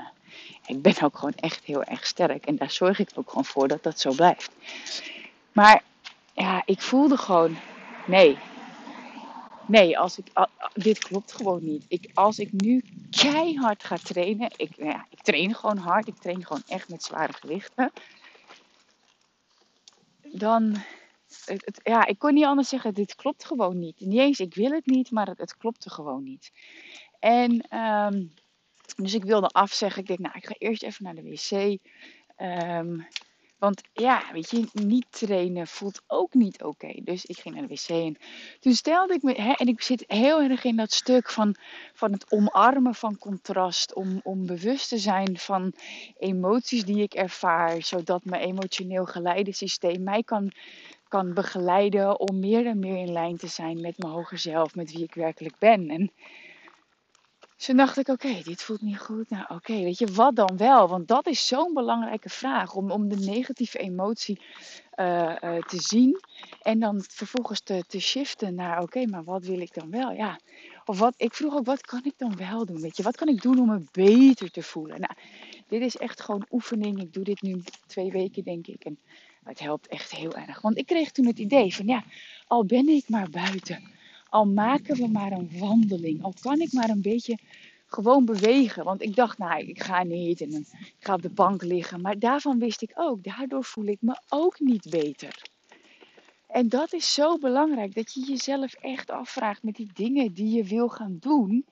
ik 0.67 0.82
ben 0.82 1.03
ook 1.03 1.19
gewoon 1.19 1.35
echt 1.35 1.65
heel 1.65 1.85
erg 1.85 2.06
sterk. 2.06 2.47
En 2.47 2.56
daar 2.56 2.70
zorg 2.70 2.99
ik 2.99 3.11
ook 3.15 3.29
gewoon 3.29 3.44
voor 3.44 3.69
dat 3.69 3.82
dat 3.82 4.00
zo 4.00 4.12
blijft. 4.12 4.50
Maar 5.53 5.82
ja, 6.32 6.62
ik 6.65 6.81
voelde 6.81 7.17
gewoon, 7.17 7.56
nee. 8.06 8.38
Nee, 9.67 9.99
als 9.99 10.19
ik, 10.19 10.26
dit 10.75 10.99
klopt 10.99 11.32
gewoon 11.32 11.65
niet. 11.65 11.85
Ik, 11.88 12.11
als 12.15 12.38
ik 12.38 12.53
nu 12.53 12.85
keihard 13.11 13.85
ga 13.85 13.97
trainen, 13.97 14.50
ik, 14.56 14.76
nou 14.76 14.91
ja, 14.91 15.06
ik 15.11 15.23
train 15.23 15.55
gewoon 15.55 15.76
hard, 15.76 16.07
ik 16.07 16.16
train 16.16 16.47
gewoon 16.47 16.62
echt 16.66 16.88
met 16.88 17.02
zware 17.02 17.33
gewichten. 17.33 17.92
Dan, 20.23 20.76
het, 21.45 21.81
ja, 21.83 22.07
ik 22.07 22.19
kon 22.19 22.35
niet 22.35 22.45
anders 22.45 22.69
zeggen, 22.69 22.95
dit 22.95 23.14
klopt 23.14 23.45
gewoon 23.45 23.78
niet. 23.78 24.00
Niet 24.00 24.19
eens, 24.19 24.40
ik 24.40 24.54
wil 24.54 24.71
het 24.71 24.87
niet, 24.87 25.11
maar 25.11 25.26
het, 25.26 25.38
het 25.38 25.57
klopte 25.57 25.90
gewoon 25.90 26.25
niet. 26.25 26.52
En 27.18 27.78
um, 27.78 28.32
dus 28.96 29.14
ik 29.14 29.25
wilde 29.25 29.48
afzeggen. 29.48 30.02
Ik 30.02 30.08
denk, 30.08 30.18
nou, 30.18 30.34
ik 30.37 30.46
ga 30.46 30.54
eerst 30.58 30.82
even 30.82 31.04
naar 31.04 31.14
de 31.14 31.22
wc. 31.22 31.78
Um, 32.37 33.06
want 33.58 33.82
ja, 33.92 34.22
weet 34.32 34.50
je, 34.50 34.68
niet 34.72 35.06
trainen 35.10 35.66
voelt 35.66 36.02
ook 36.06 36.34
niet 36.34 36.62
oké. 36.62 36.92
Dus 37.02 37.25
ik 37.25 37.38
ging 37.38 37.54
naar 37.54 37.66
de 37.66 37.75
wc 37.75 37.88
en 37.88 38.16
toen 38.60 38.72
stelde 38.72 39.14
ik 39.14 39.22
me, 39.22 39.32
hè, 39.32 39.52
en 39.52 39.66
ik 39.66 39.82
zit 39.82 40.04
heel 40.06 40.40
erg 40.40 40.64
in 40.64 40.76
dat 40.76 40.92
stuk 40.92 41.30
van, 41.30 41.54
van 41.92 42.12
het 42.12 42.32
omarmen 42.32 42.94
van 42.94 43.18
contrast. 43.18 43.94
Om, 43.94 44.20
om 44.22 44.46
bewust 44.46 44.88
te 44.88 44.98
zijn 44.98 45.38
van 45.38 45.72
emoties 46.18 46.84
die 46.84 47.02
ik 47.02 47.14
ervaar, 47.14 47.82
zodat 47.82 48.25
mijn 48.25 48.42
emotioneel 48.42 49.04
geleidensysteem 49.04 50.02
mij 50.02 50.22
kan, 50.22 50.52
kan 51.08 51.34
begeleiden 51.34 52.20
om 52.20 52.40
meer 52.40 52.66
en 52.66 52.78
meer 52.78 52.96
in 52.96 53.12
lijn 53.12 53.37
te 53.37 53.46
zijn 53.46 53.80
met 53.80 53.98
mijn 53.98 54.12
hoger 54.12 54.38
zelf, 54.38 54.75
met 54.75 54.92
wie 54.92 55.04
ik 55.04 55.14
werkelijk 55.14 55.58
ben. 55.58 55.88
En 55.88 56.12
dus 57.67 57.77
dacht 57.77 57.97
ik, 57.97 58.09
oké, 58.09 58.41
dit 58.43 58.62
voelt 58.62 58.83
niet 58.83 58.99
goed. 58.99 59.31
Nou, 59.31 59.45
oké, 59.49 59.73
weet 59.73 59.99
je, 59.99 60.07
wat 60.07 60.37
dan 60.37 60.57
wel? 60.57 60.88
Want 60.88 61.09
dat 61.09 61.27
is 61.27 61.47
zo'n 61.47 61.75
belangrijke 61.75 62.29
vraag. 62.29 62.75
Om, 62.75 62.91
om 62.91 63.09
de 63.09 63.17
negatieve 63.17 63.79
emotie 63.79 64.41
uh, 64.97 65.37
uh, 65.41 65.59
te 65.59 65.81
zien. 65.81 66.21
En 66.62 66.79
dan 66.79 67.05
vervolgens 67.09 67.61
te, 67.61 67.85
te 67.88 68.00
shiften 68.00 68.55
naar, 68.55 68.83
oké, 68.83 69.07
maar 69.07 69.25
wat 69.25 69.45
wil 69.45 69.61
ik 69.61 69.75
dan 69.75 69.91
wel? 69.91 70.12
Ja. 70.12 70.38
Of 70.85 70.99
wat, 70.99 71.15
ik 71.17 71.35
vroeg 71.35 71.55
ook, 71.55 71.67
wat 71.67 71.81
kan 71.81 72.00
ik 72.05 72.15
dan 72.17 72.37
wel 72.37 72.67
doen? 72.67 72.81
Weet 72.81 72.97
je, 72.97 73.03
wat 73.03 73.17
kan 73.17 73.29
ik 73.29 73.43
doen 73.43 73.59
om 73.59 73.69
me 73.69 73.83
beter 73.93 74.50
te 74.50 74.62
voelen? 74.62 75.00
Nou, 75.00 75.12
dit 75.69 75.83
is 75.83 75.97
echt 75.97 76.21
gewoon 76.21 76.47
oefening. 76.50 77.00
Ik 77.00 77.12
doe 77.12 77.25
dit 77.25 77.43
nu 77.43 77.62
twee 77.87 78.11
weken, 78.11 78.43
denk 78.43 78.67
ik. 78.67 78.85
En 78.85 78.99
het 79.45 79.59
helpt 79.59 79.87
echt 79.87 80.11
heel 80.11 80.35
erg. 80.35 80.61
Want 80.61 80.79
ik 80.79 80.87
kreeg 80.87 81.11
toen 81.11 81.27
het 81.27 81.38
idee 81.38 81.75
van, 81.75 81.87
ja, 81.87 82.05
al 82.47 82.65
ben 82.65 82.88
ik 82.88 83.09
maar 83.09 83.31
buiten 83.31 83.97
al 84.28 84.47
maken 84.47 84.97
we 84.97 85.08
maar 85.08 85.32
een 85.32 85.50
wandeling. 85.58 86.23
Al 86.23 86.35
kan 86.40 86.61
ik 86.61 86.73
maar 86.73 86.88
een 86.88 87.02
beetje 87.02 87.38
gewoon 87.87 88.25
bewegen. 88.25 88.85
Want 88.85 89.02
ik 89.02 89.16
dacht, 89.16 89.38
nou, 89.38 89.61
ik 89.66 89.82
ga 89.82 90.02
niet 90.02 90.40
en 90.40 90.52
ik 90.52 90.66
ga 90.99 91.14
op 91.14 91.23
de 91.23 91.30
bank 91.30 91.62
liggen. 91.62 92.00
Maar 92.00 92.18
daarvan 92.18 92.58
wist 92.58 92.82
ik 92.82 92.92
ook, 92.94 93.25
daardoor 93.25 93.64
voel 93.64 93.87
ik 93.87 93.99
me 94.00 94.20
ook 94.28 94.61
niet 94.61 94.90
beter. 94.90 95.42
En 96.47 96.68
dat 96.68 96.92
is 96.92 97.14
zo 97.14 97.38
belangrijk, 97.38 97.94
dat 97.94 98.12
je 98.14 98.20
jezelf 98.20 98.75
echt 98.75 99.11
afvraagt 99.11 99.62
met 99.62 99.76
die 99.76 99.90
dingen 99.94 100.35
die 100.35 100.56
je 100.56 100.64
wil 100.64 100.88
gaan 100.88 101.16
doen. 101.20 101.66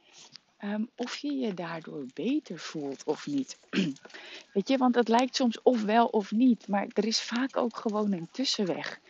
ehm, 0.56 0.84
of 0.96 1.16
je 1.16 1.32
je 1.36 1.54
daardoor 1.54 2.06
beter 2.14 2.58
voelt 2.58 3.04
of 3.04 3.26
niet. 3.26 3.58
Weet 4.52 4.68
je, 4.68 4.76
want 4.76 4.94
het 4.94 5.08
lijkt 5.08 5.36
soms 5.36 5.62
of 5.62 5.82
wel 5.82 6.06
of 6.06 6.30
niet, 6.32 6.68
maar 6.68 6.86
er 6.92 7.06
is 7.06 7.20
vaak 7.22 7.56
ook 7.56 7.76
gewoon 7.76 8.12
een 8.12 8.28
tussenweg. 8.32 9.00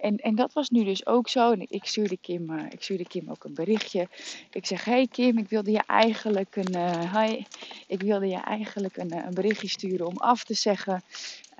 En, 0.00 0.16
en 0.16 0.34
dat 0.34 0.52
was 0.52 0.70
nu 0.70 0.84
dus 0.84 1.06
ook 1.06 1.28
zo. 1.28 1.52
En 1.52 1.66
ik 1.68 1.84
stuurde, 1.84 2.16
Kim, 2.20 2.50
uh, 2.50 2.64
ik 2.70 3.08
Kim 3.08 3.30
ook 3.30 3.44
een 3.44 3.54
berichtje. 3.54 4.08
Ik 4.50 4.66
zeg, 4.66 4.84
hey 4.84 5.06
Kim, 5.06 5.38
ik 5.38 5.48
wilde 5.48 5.70
je 5.70 5.82
eigenlijk 5.86 6.56
een, 6.56 6.76
uh, 6.76 7.16
hi, 7.16 7.44
ik 7.86 8.00
wilde 8.00 8.26
je 8.26 8.40
eigenlijk 8.40 8.96
een, 8.96 9.12
een 9.26 9.34
berichtje 9.34 9.68
sturen 9.68 10.06
om 10.06 10.16
af 10.16 10.44
te 10.44 10.54
zeggen. 10.54 11.02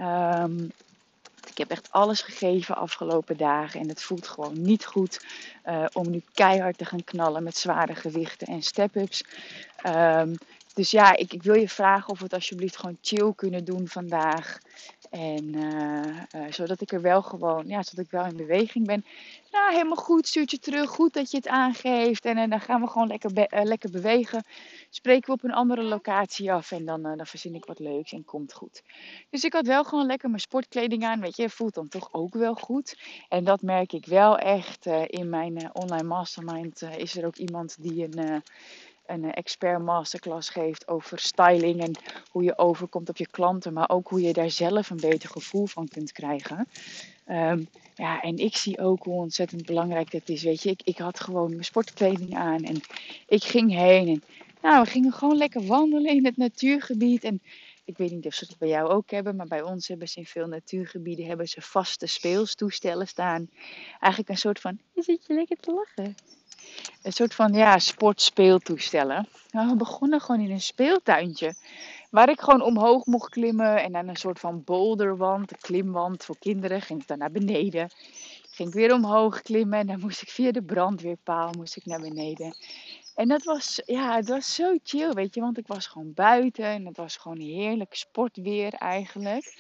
Um, 0.00 0.73
ik 1.50 1.59
heb 1.59 1.70
echt 1.70 1.92
alles 1.92 2.23
gegeven 2.23 2.76
afgelopen 2.76 3.37
dagen 3.37 3.80
en 3.80 3.88
het 3.88 4.02
voelt 4.02 4.28
gewoon 4.28 4.62
niet 4.62 4.87
goed 4.87 5.25
om 5.92 6.11
nu 6.11 6.23
keihard 6.32 6.78
te 6.78 6.85
gaan 6.85 7.04
knallen 7.04 7.42
met 7.42 7.56
zware 7.56 7.94
gewichten 7.94 8.47
en 8.47 8.62
step-ups. 8.62 9.25
Um, 9.87 10.37
dus 10.75 10.90
ja, 10.90 11.16
ik, 11.16 11.32
ik, 11.32 11.42
wil 11.42 11.54
je 11.54 11.68
vragen 11.68 12.09
of 12.09 12.18
we 12.18 12.25
het 12.25 12.35
alsjeblieft 12.35 12.76
gewoon 12.76 12.99
chill 13.00 13.32
kunnen 13.37 13.64
doen 13.64 13.88
vandaag. 13.88 14.59
En 15.11 15.57
uh, 15.57 16.43
uh, 16.43 16.52
zodat 16.52 16.81
ik 16.81 16.93
er 16.93 17.00
wel 17.00 17.23
gewoon, 17.23 17.67
ja, 17.67 17.83
zodat 17.83 18.05
ik 18.05 18.11
wel 18.11 18.25
in 18.25 18.37
beweging 18.37 18.87
ben. 18.87 19.05
Nou, 19.52 19.73
helemaal 19.73 19.97
goed, 19.97 20.26
stuurt 20.26 20.50
je 20.50 20.59
terug. 20.59 20.90
Goed 20.90 21.12
dat 21.12 21.31
je 21.31 21.37
het 21.37 21.49
aangeeft. 21.49 22.25
En, 22.25 22.37
en 22.37 22.50
dan 22.50 22.61
gaan 22.61 22.81
we 22.81 22.87
gewoon 22.87 23.09
lekker, 23.09 23.31
lekker 23.64 23.90
bewegen. 23.90 24.45
Spreken 24.90 25.26
we 25.26 25.33
op 25.33 25.45
een 25.45 25.52
andere 25.52 25.83
locatie 25.83 26.52
af. 26.52 26.73
En 26.73 26.85
dan, 26.85 27.02
dan 27.02 27.26
verzin 27.26 27.55
ik 27.55 27.64
wat 27.64 27.79
leuks 27.79 28.12
en 28.12 28.25
komt 28.25 28.52
goed. 28.52 28.83
Dus 29.31 29.45
ik 29.45 29.52
had 29.52 29.67
wel 29.67 29.85
gewoon 29.85 30.07
lekker 30.07 30.29
mijn 30.29 30.40
sportkleding 30.40 31.05
aan. 31.05 31.21
Weet 31.21 31.37
je, 31.37 31.50
voelt 31.50 31.75
dan 31.75 31.88
toch 31.88 32.09
ook 32.12 32.35
wel 32.35 32.55
goed. 32.55 32.99
En 33.29 33.45
dat 33.45 33.62
merk 33.62 33.93
ik 33.93 34.07
wel 34.07 34.38
echt. 34.38 34.87
in 35.07 35.29
mijn 35.29 35.75
online 35.75 36.09
mastermind 36.09 36.83
is 36.83 37.17
er 37.17 37.26
ook 37.26 37.37
iemand 37.37 37.76
die 37.83 38.09
een 38.11 38.43
een 39.11 39.33
expert 39.33 39.83
masterclass 39.83 40.49
geeft 40.49 40.88
over 40.88 41.19
styling 41.19 41.81
en 41.81 41.93
hoe 42.31 42.43
je 42.43 42.59
overkomt 42.59 43.09
op 43.09 43.17
je 43.17 43.26
klanten, 43.26 43.73
maar 43.73 43.88
ook 43.88 44.09
hoe 44.09 44.21
je 44.21 44.33
daar 44.33 44.50
zelf 44.50 44.90
een 44.90 45.00
beter 45.00 45.29
gevoel 45.29 45.67
van 45.67 45.88
kunt 45.88 46.12
krijgen. 46.12 46.69
Um, 47.29 47.69
ja, 47.95 48.21
en 48.21 48.37
ik 48.37 48.57
zie 48.57 48.79
ook 48.79 49.05
hoe 49.05 49.14
ontzettend 49.14 49.67
belangrijk 49.67 50.11
dat 50.11 50.29
is. 50.29 50.43
Weet 50.43 50.62
je, 50.62 50.71
ik, 50.71 50.83
ik 50.85 50.99
had 50.99 51.21
gewoon 51.21 51.50
mijn 51.50 51.64
sportkleding 51.64 52.35
aan 52.35 52.62
en 52.62 52.81
ik 53.26 53.45
ging 53.45 53.73
heen. 53.73 54.09
En 54.09 54.23
nou, 54.62 54.85
we 54.85 54.90
gingen 54.90 55.12
gewoon 55.12 55.37
lekker 55.37 55.67
wandelen 55.67 56.14
in 56.14 56.25
het 56.25 56.37
natuurgebied. 56.37 57.25
En 57.25 57.43
ik 57.85 57.97
weet 57.97 58.11
niet 58.11 58.26
of 58.26 58.35
ze 58.35 58.45
het 58.49 58.59
bij 58.59 58.69
jou 58.69 58.88
ook 58.88 59.11
hebben, 59.11 59.37
maar 59.37 59.47
bij 59.47 59.62
ons 59.62 59.88
hebben 59.88 60.09
ze 60.09 60.19
in 60.19 60.26
veel 60.26 60.47
natuurgebieden 60.47 61.26
hebben 61.26 61.49
ze 61.49 61.61
vaste 61.61 62.07
speelstoestellen 62.07 63.09
staan. 63.09 63.50
Eigenlijk 63.90 64.29
een 64.29 64.38
soort 64.38 64.61
van, 64.61 64.79
je 64.95 65.02
zit 65.02 65.26
je 65.26 65.35
lekker 65.35 65.57
te 65.57 65.73
lachen 65.73 66.14
een 67.02 67.12
soort 67.12 67.35
van 67.35 67.52
ja, 67.52 67.79
sportspeeltoestellen. 67.79 69.29
Nou, 69.50 69.69
we 69.69 69.76
begonnen 69.76 70.21
gewoon 70.21 70.40
in 70.40 70.50
een 70.50 70.61
speeltuintje. 70.61 71.55
Waar 72.11 72.29
ik 72.29 72.40
gewoon 72.40 72.62
omhoog 72.62 73.07
mocht 73.07 73.29
klimmen. 73.29 73.83
En 73.83 73.93
dan 73.93 74.09
een 74.09 74.17
soort 74.17 74.38
van 74.38 74.64
boulderwand, 74.64 75.52
een 75.52 75.61
klimwand 75.61 76.25
voor 76.25 76.38
kinderen. 76.38 76.83
Ging 76.83 77.00
ik 77.00 77.07
dan 77.07 77.19
naar 77.19 77.31
beneden. 77.31 77.90
Ging 78.50 78.69
ik 78.69 78.75
weer 78.75 78.95
omhoog 78.95 79.43
klimmen. 79.43 79.79
En 79.79 79.87
dan 79.87 80.00
moest 80.00 80.23
ik 80.23 80.29
via 80.29 80.52
de 80.52 80.62
brandweerpaal 80.62 81.50
moest 81.57 81.76
ik 81.76 81.87
naar 81.87 82.00
beneden. 82.00 82.57
En 83.14 83.29
dat 83.29 83.45
was, 83.45 83.83
ja, 83.87 84.17
het 84.17 84.29
was 84.29 84.55
zo 84.55 84.76
chill, 84.83 85.12
weet 85.12 85.35
je. 85.35 85.40
Want 85.40 85.59
ik 85.59 85.67
was 85.67 85.87
gewoon 85.87 86.12
buiten. 86.14 86.64
En 86.64 86.87
het 86.87 86.97
was 86.97 87.17
gewoon 87.17 87.40
heerlijk 87.40 87.95
sportweer 87.95 88.73
eigenlijk. 88.73 89.55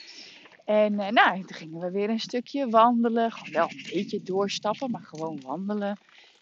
En 0.64 0.92
uh, 0.92 1.08
nou, 1.08 1.44
toen 1.44 1.56
gingen 1.56 1.80
we 1.80 1.90
weer 1.90 2.10
een 2.10 2.20
stukje 2.20 2.68
wandelen. 2.68 3.32
Gewoon 3.32 3.52
wel 3.52 3.68
een 3.70 3.90
beetje 3.92 4.22
doorstappen, 4.22 4.90
maar 4.90 5.02
gewoon 5.02 5.40
wandelen. 5.40 5.98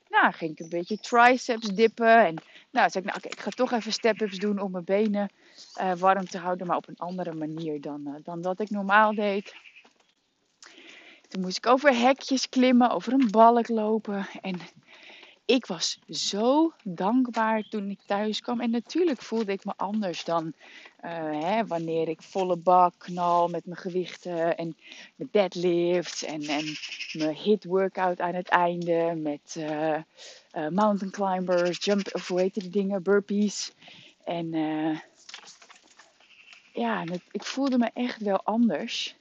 Nou, 0.09 0.33
ging 0.33 0.51
ik 0.51 0.59
een 0.59 0.69
beetje 0.69 0.99
triceps 0.99 1.67
dippen. 1.67 2.27
En 2.27 2.35
nou, 2.71 2.91
zei 2.91 3.05
ik, 3.05 3.11
nou 3.11 3.17
oké, 3.17 3.29
ik 3.29 3.41
ga 3.41 3.51
toch 3.51 3.73
even 3.73 3.93
step-ups 3.93 4.39
doen 4.39 4.61
om 4.61 4.71
mijn 4.71 4.85
benen 4.85 5.31
uh, 5.81 5.93
warm 5.95 6.25
te 6.25 6.39
houden. 6.39 6.67
Maar 6.67 6.77
op 6.77 6.89
een 6.89 6.99
andere 6.99 7.35
manier 7.35 7.81
dan, 7.81 8.03
uh, 8.05 8.15
dan 8.23 8.41
dat 8.41 8.61
ik 8.61 8.71
normaal 8.71 9.15
deed. 9.15 9.55
Toen 11.29 11.41
moest 11.41 11.57
ik 11.57 11.67
over 11.67 11.95
hekjes 11.95 12.49
klimmen, 12.49 12.91
over 12.91 13.13
een 13.13 13.31
balk 13.31 13.69
lopen. 13.69 14.27
En 14.41 14.61
ik 15.49 15.67
was 15.67 15.99
zo 16.09 16.73
dankbaar 16.85 17.63
toen 17.69 17.91
ik 17.91 18.01
thuis 18.07 18.41
kwam. 18.41 18.61
En 18.61 18.71
natuurlijk 18.71 19.23
voelde 19.23 19.53
ik 19.53 19.65
me 19.65 19.73
anders 19.77 20.25
dan 20.25 20.53
uh, 21.05 21.43
hè, 21.43 21.67
wanneer 21.67 22.09
ik 22.09 22.23
volle 22.23 22.57
bak 22.57 22.95
knal 22.99 23.49
met 23.49 23.67
mijn 23.67 23.79
gewichten 23.79 24.57
en 24.57 24.77
mijn 25.17 25.29
deadlifts 25.33 26.25
en, 26.25 26.43
en 26.43 26.65
mijn 27.13 27.37
hit 27.37 27.65
workout 27.65 28.21
aan 28.21 28.35
het 28.35 28.49
einde 28.49 29.15
met 29.17 29.55
uh, 29.59 29.95
uh, 29.95 30.69
mountain 30.69 31.11
climbers, 31.11 31.85
jump, 31.85 32.15
of 32.15 32.29
hoe 32.29 32.41
heet 32.41 32.55
die 32.55 32.71
dingen, 32.71 33.03
burpees. 33.03 33.73
En 34.25 34.51
ja, 36.73 37.05
ik 37.31 37.45
voelde 37.45 37.79
me 37.79 37.91
echt 37.95 38.23
wel 38.23 38.43
anders. 38.43 39.17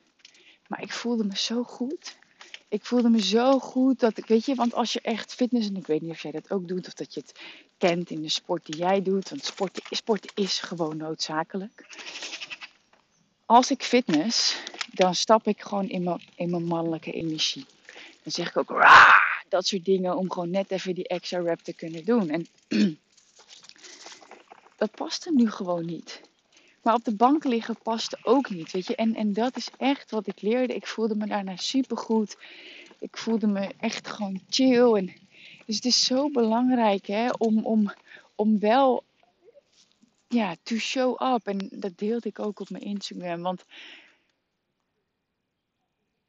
Maar 0.67 0.81
ik 0.81 0.93
voelde 0.93 1.23
me 1.23 1.37
zo 1.37 1.63
goed 1.63 2.16
ik 2.69 2.85
voelde 2.85 3.09
me 3.09 3.21
zo 3.21 3.59
goed 3.59 3.99
dat 3.99 4.17
ik, 4.17 4.25
weet 4.25 4.45
je, 4.45 4.55
want 4.55 4.73
als 4.73 4.93
je 4.93 5.01
echt 5.01 5.33
fitness, 5.33 5.67
en 5.67 5.75
ik 5.75 5.87
weet 5.87 6.01
niet 6.01 6.11
of 6.11 6.21
jij 6.21 6.31
dat 6.31 6.51
ook 6.51 6.67
doet, 6.67 6.87
of 6.87 6.93
dat 6.93 7.13
je 7.13 7.19
het 7.19 7.39
kent 7.77 8.09
in 8.09 8.21
de 8.21 8.29
sport 8.29 8.65
die 8.65 8.77
jij 8.77 9.01
doet, 9.01 9.29
want 9.29 9.45
sporten, 9.45 9.83
sporten 9.89 10.31
is 10.35 10.59
gewoon 10.59 10.97
noodzakelijk. 10.97 11.85
Als 13.45 13.71
ik 13.71 13.83
fitness, 13.83 14.63
dan 14.93 15.15
stap 15.15 15.47
ik 15.47 15.61
gewoon 15.61 15.89
in 15.89 16.03
mijn, 16.03 16.21
in 16.35 16.49
mijn 16.49 16.65
mannelijke 16.65 17.11
energie. 17.11 17.65
Dan 18.23 18.31
zeg 18.31 18.49
ik 18.49 18.57
ook, 18.57 18.69
Rah! 18.69 19.25
dat 19.49 19.67
soort 19.67 19.85
dingen, 19.85 20.17
om 20.17 20.31
gewoon 20.31 20.49
net 20.49 20.71
even 20.71 20.95
die 20.95 21.07
extra 21.07 21.39
rap 21.39 21.61
te 21.61 21.73
kunnen 21.73 22.05
doen. 22.05 22.29
En 22.29 22.47
dat 24.77 24.91
paste 24.91 25.31
nu 25.33 25.51
gewoon 25.51 25.85
niet. 25.85 26.21
Maar 26.87 26.95
op 26.95 27.03
de 27.03 27.15
bank 27.15 27.43
liggen 27.43 27.81
paste 27.81 28.17
ook 28.21 28.49
niet, 28.49 28.71
weet 28.71 28.87
je. 28.87 28.95
En, 28.95 29.15
en 29.15 29.33
dat 29.33 29.55
is 29.55 29.69
echt 29.77 30.11
wat 30.11 30.27
ik 30.27 30.41
leerde. 30.41 30.75
Ik 30.75 30.87
voelde 30.87 31.15
me 31.15 31.27
daarna 31.27 31.55
supergoed. 31.55 32.37
Ik 32.99 33.17
voelde 33.17 33.47
me 33.47 33.73
echt 33.79 34.07
gewoon 34.07 34.41
chill. 34.49 34.93
En, 34.93 35.05
dus 35.65 35.75
het 35.75 35.85
is 35.85 36.05
zo 36.05 36.29
belangrijk 36.29 37.07
hè, 37.07 37.29
om, 37.29 37.65
om, 37.65 37.93
om 38.35 38.59
wel 38.59 39.03
ja, 40.27 40.55
to 40.63 40.75
show 40.75 41.33
up. 41.33 41.47
En 41.47 41.69
dat 41.71 41.97
deelde 41.97 42.27
ik 42.27 42.39
ook 42.39 42.59
op 42.59 42.69
mijn 42.69 42.83
Instagram. 42.83 43.41
Want 43.41 43.65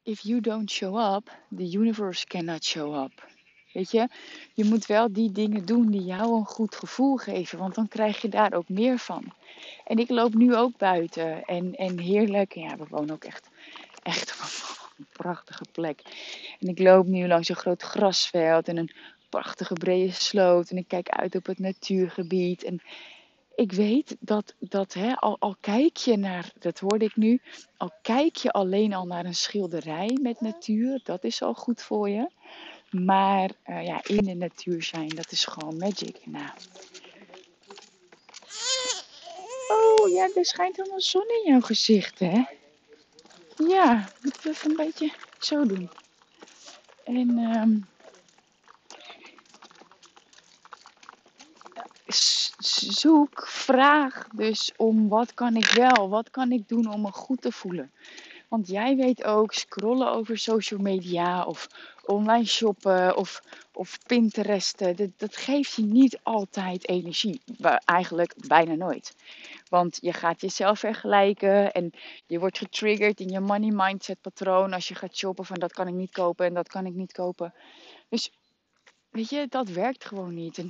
if 0.03 0.19
you 0.21 0.41
don't 0.41 0.71
show 0.71 1.15
up, 1.15 1.37
the 1.55 1.77
universe 1.77 2.25
cannot 2.25 2.63
show 2.63 3.03
up. 3.03 3.27
Weet 3.73 3.91
je, 3.91 4.07
je 4.53 4.63
moet 4.63 4.85
wel 4.85 5.13
die 5.13 5.31
dingen 5.31 5.65
doen 5.65 5.91
die 5.91 6.03
jou 6.03 6.35
een 6.35 6.45
goed 6.45 6.75
gevoel 6.75 7.15
geven, 7.15 7.57
want 7.57 7.75
dan 7.75 7.87
krijg 7.87 8.21
je 8.21 8.29
daar 8.29 8.53
ook 8.53 8.69
meer 8.69 8.97
van. 8.97 9.33
En 9.85 9.97
ik 9.97 10.09
loop 10.09 10.33
nu 10.33 10.55
ook 10.55 10.77
buiten 10.77 11.43
en, 11.43 11.75
en 11.75 11.99
heerlijk. 11.99 12.53
Ja, 12.53 12.77
we 12.77 12.85
wonen 12.89 13.13
ook 13.13 13.23
echt, 13.23 13.49
echt 14.03 14.39
een 14.97 15.07
prachtige 15.11 15.65
plek. 15.71 16.01
En 16.59 16.67
ik 16.67 16.79
loop 16.79 17.05
nu 17.05 17.27
langs 17.27 17.49
een 17.49 17.55
groot 17.55 17.81
grasveld 17.81 18.67
en 18.67 18.77
een 18.77 18.91
prachtige 19.29 19.73
brede 19.73 20.11
sloot. 20.11 20.69
En 20.69 20.77
ik 20.77 20.87
kijk 20.87 21.09
uit 21.09 21.35
op 21.35 21.45
het 21.45 21.59
natuurgebied. 21.59 22.63
En 22.63 22.81
ik 23.55 23.71
weet 23.71 24.15
dat, 24.19 24.55
dat 24.59 24.93
hè, 24.93 25.15
al, 25.15 25.35
al 25.39 25.55
kijk 25.59 25.97
je 25.97 26.17
naar, 26.17 26.51
dat 26.59 26.79
hoorde 26.79 27.05
ik 27.05 27.15
nu, 27.15 27.41
al 27.77 27.91
kijk 28.01 28.35
je 28.35 28.51
alleen 28.51 28.93
al 28.93 29.05
naar 29.05 29.25
een 29.25 29.35
schilderij 29.35 30.17
met 30.21 30.41
natuur, 30.41 30.99
dat 31.03 31.23
is 31.23 31.41
al 31.41 31.53
goed 31.53 31.81
voor 31.81 32.09
je. 32.09 32.29
Maar 32.91 33.51
uh, 33.65 33.85
ja, 33.85 34.01
in 34.03 34.25
de 34.25 34.33
natuur 34.33 34.83
zijn, 34.83 35.07
dat 35.07 35.31
is 35.31 35.45
gewoon 35.45 35.77
magic. 35.77 36.25
Nou. 36.25 36.49
Oh 39.67 40.09
ja, 40.09 40.29
er 40.35 40.45
schijnt 40.45 40.77
een 40.77 40.99
zon 40.99 41.25
in 41.43 41.51
jouw 41.51 41.61
gezicht, 41.61 42.19
hè? 42.19 42.43
Ja, 43.67 44.13
moeten 44.21 44.41
we 44.43 44.49
even 44.49 44.69
een 44.69 44.75
beetje 44.75 45.11
zo 45.39 45.65
doen. 45.65 45.89
En 47.03 47.37
um, 47.37 47.87
zoek, 52.89 53.47
vraag 53.47 54.27
dus 54.31 54.71
om 54.77 55.09
wat 55.09 55.33
kan 55.33 55.55
ik 55.55 55.71
wel, 55.71 56.09
wat 56.09 56.29
kan 56.29 56.51
ik 56.51 56.67
doen 56.67 56.93
om 56.93 57.01
me 57.01 57.11
goed 57.11 57.41
te 57.41 57.51
voelen. 57.51 57.91
Want 58.47 58.67
jij 58.67 58.95
weet 58.95 59.23
ook, 59.23 59.53
scrollen 59.53 60.11
over 60.11 60.37
social 60.37 60.79
media 60.79 61.43
of 61.43 61.67
online 62.09 62.45
shoppen 62.45 63.15
of, 63.15 63.41
of 63.73 63.97
Pinteresten, 64.05 64.95
dat, 64.95 65.09
dat 65.17 65.35
geeft 65.35 65.75
je 65.75 65.81
niet 65.81 66.19
altijd 66.23 66.87
energie. 66.87 67.41
Eigenlijk 67.85 68.33
bijna 68.47 68.73
nooit. 68.73 69.15
Want 69.69 69.97
je 70.01 70.13
gaat 70.13 70.41
jezelf 70.41 70.79
vergelijken 70.79 71.71
en 71.71 71.91
je 72.25 72.39
wordt 72.39 72.57
getriggerd 72.57 73.19
in 73.19 73.29
je 73.29 73.39
money 73.39 73.71
mindset 73.73 74.21
patroon 74.21 74.73
als 74.73 74.87
je 74.87 74.95
gaat 74.95 75.17
shoppen 75.17 75.45
van 75.45 75.59
dat 75.59 75.73
kan 75.73 75.87
ik 75.87 75.93
niet 75.93 76.11
kopen 76.11 76.45
en 76.45 76.53
dat 76.53 76.69
kan 76.69 76.85
ik 76.85 76.93
niet 76.93 77.11
kopen. 77.11 77.53
Dus 78.09 78.31
weet 79.09 79.29
je, 79.29 79.45
dat 79.49 79.69
werkt 79.69 80.05
gewoon 80.05 80.33
niet. 80.33 80.63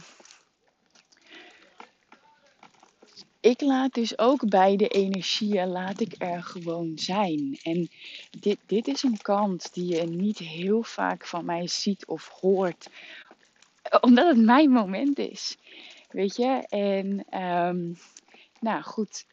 Ik 3.40 3.62
laat 3.62 3.94
dus 3.94 4.18
ook 4.18 4.50
beide 4.50 4.88
energieën 4.88 5.68
laat 5.68 6.00
ik 6.00 6.16
er 6.18 6.44
gewoon 6.44 6.92
zijn. 6.96 7.60
En 7.64 7.90
dit, 8.40 8.58
dit 8.66 8.88
is 8.88 9.04
een 9.04 9.22
kant 9.22 9.74
die 9.74 9.96
je 9.96 10.04
niet 10.08 10.38
heel 10.38 10.84
vaak 10.84 11.26
van 11.28 11.46
mij 11.46 11.68
ziet 11.68 12.06
of 12.06 12.28
hoort. 12.28 12.90
Omdat 14.02 14.28
het 14.28 14.46
mijn 14.46 14.70
moment 14.70 15.18
is. 15.20 15.58
Weet 16.10 16.36
je? 16.36 16.66
En 16.70 17.26
ehm, 17.30 17.94
nou 18.60 18.82
goed. 18.82 19.26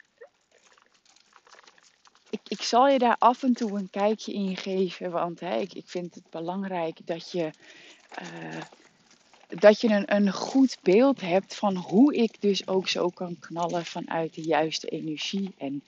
Ik, 2.31 2.41
ik 2.49 2.63
zal 2.63 2.89
je 2.89 2.99
daar 2.99 3.17
af 3.19 3.43
en 3.43 3.53
toe 3.53 3.79
een 3.79 3.91
kijkje 3.91 4.33
in 4.33 4.57
geven. 4.57 5.11
Want 5.11 5.41
hè, 5.41 5.57
ik, 5.57 5.73
ik 5.75 5.89
vind 5.89 6.15
het 6.15 6.31
belangrijk 6.31 7.07
dat 7.07 7.31
je. 7.31 7.51
eh, 8.11 8.61
dat 9.49 9.81
je 9.81 9.89
een, 9.89 10.15
een 10.15 10.33
goed 10.33 10.79
beeld 10.83 11.21
hebt 11.21 11.55
van 11.55 11.77
hoe 11.77 12.15
ik 12.15 12.41
dus 12.41 12.69
ook 12.69 12.89
zo 12.89 13.09
kan 13.09 13.39
knallen 13.41 13.85
vanuit 13.85 14.35
de 14.35 14.43
juiste 14.43 14.89
energie. 14.89 15.55
En 15.59 15.83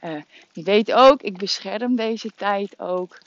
eh, 0.00 0.22
je 0.52 0.62
weet 0.62 0.92
ook, 0.92 1.22
ik 1.22 1.36
bescherm 1.36 1.96
deze 1.96 2.30
tijd 2.36 2.80
ook. 2.80 3.18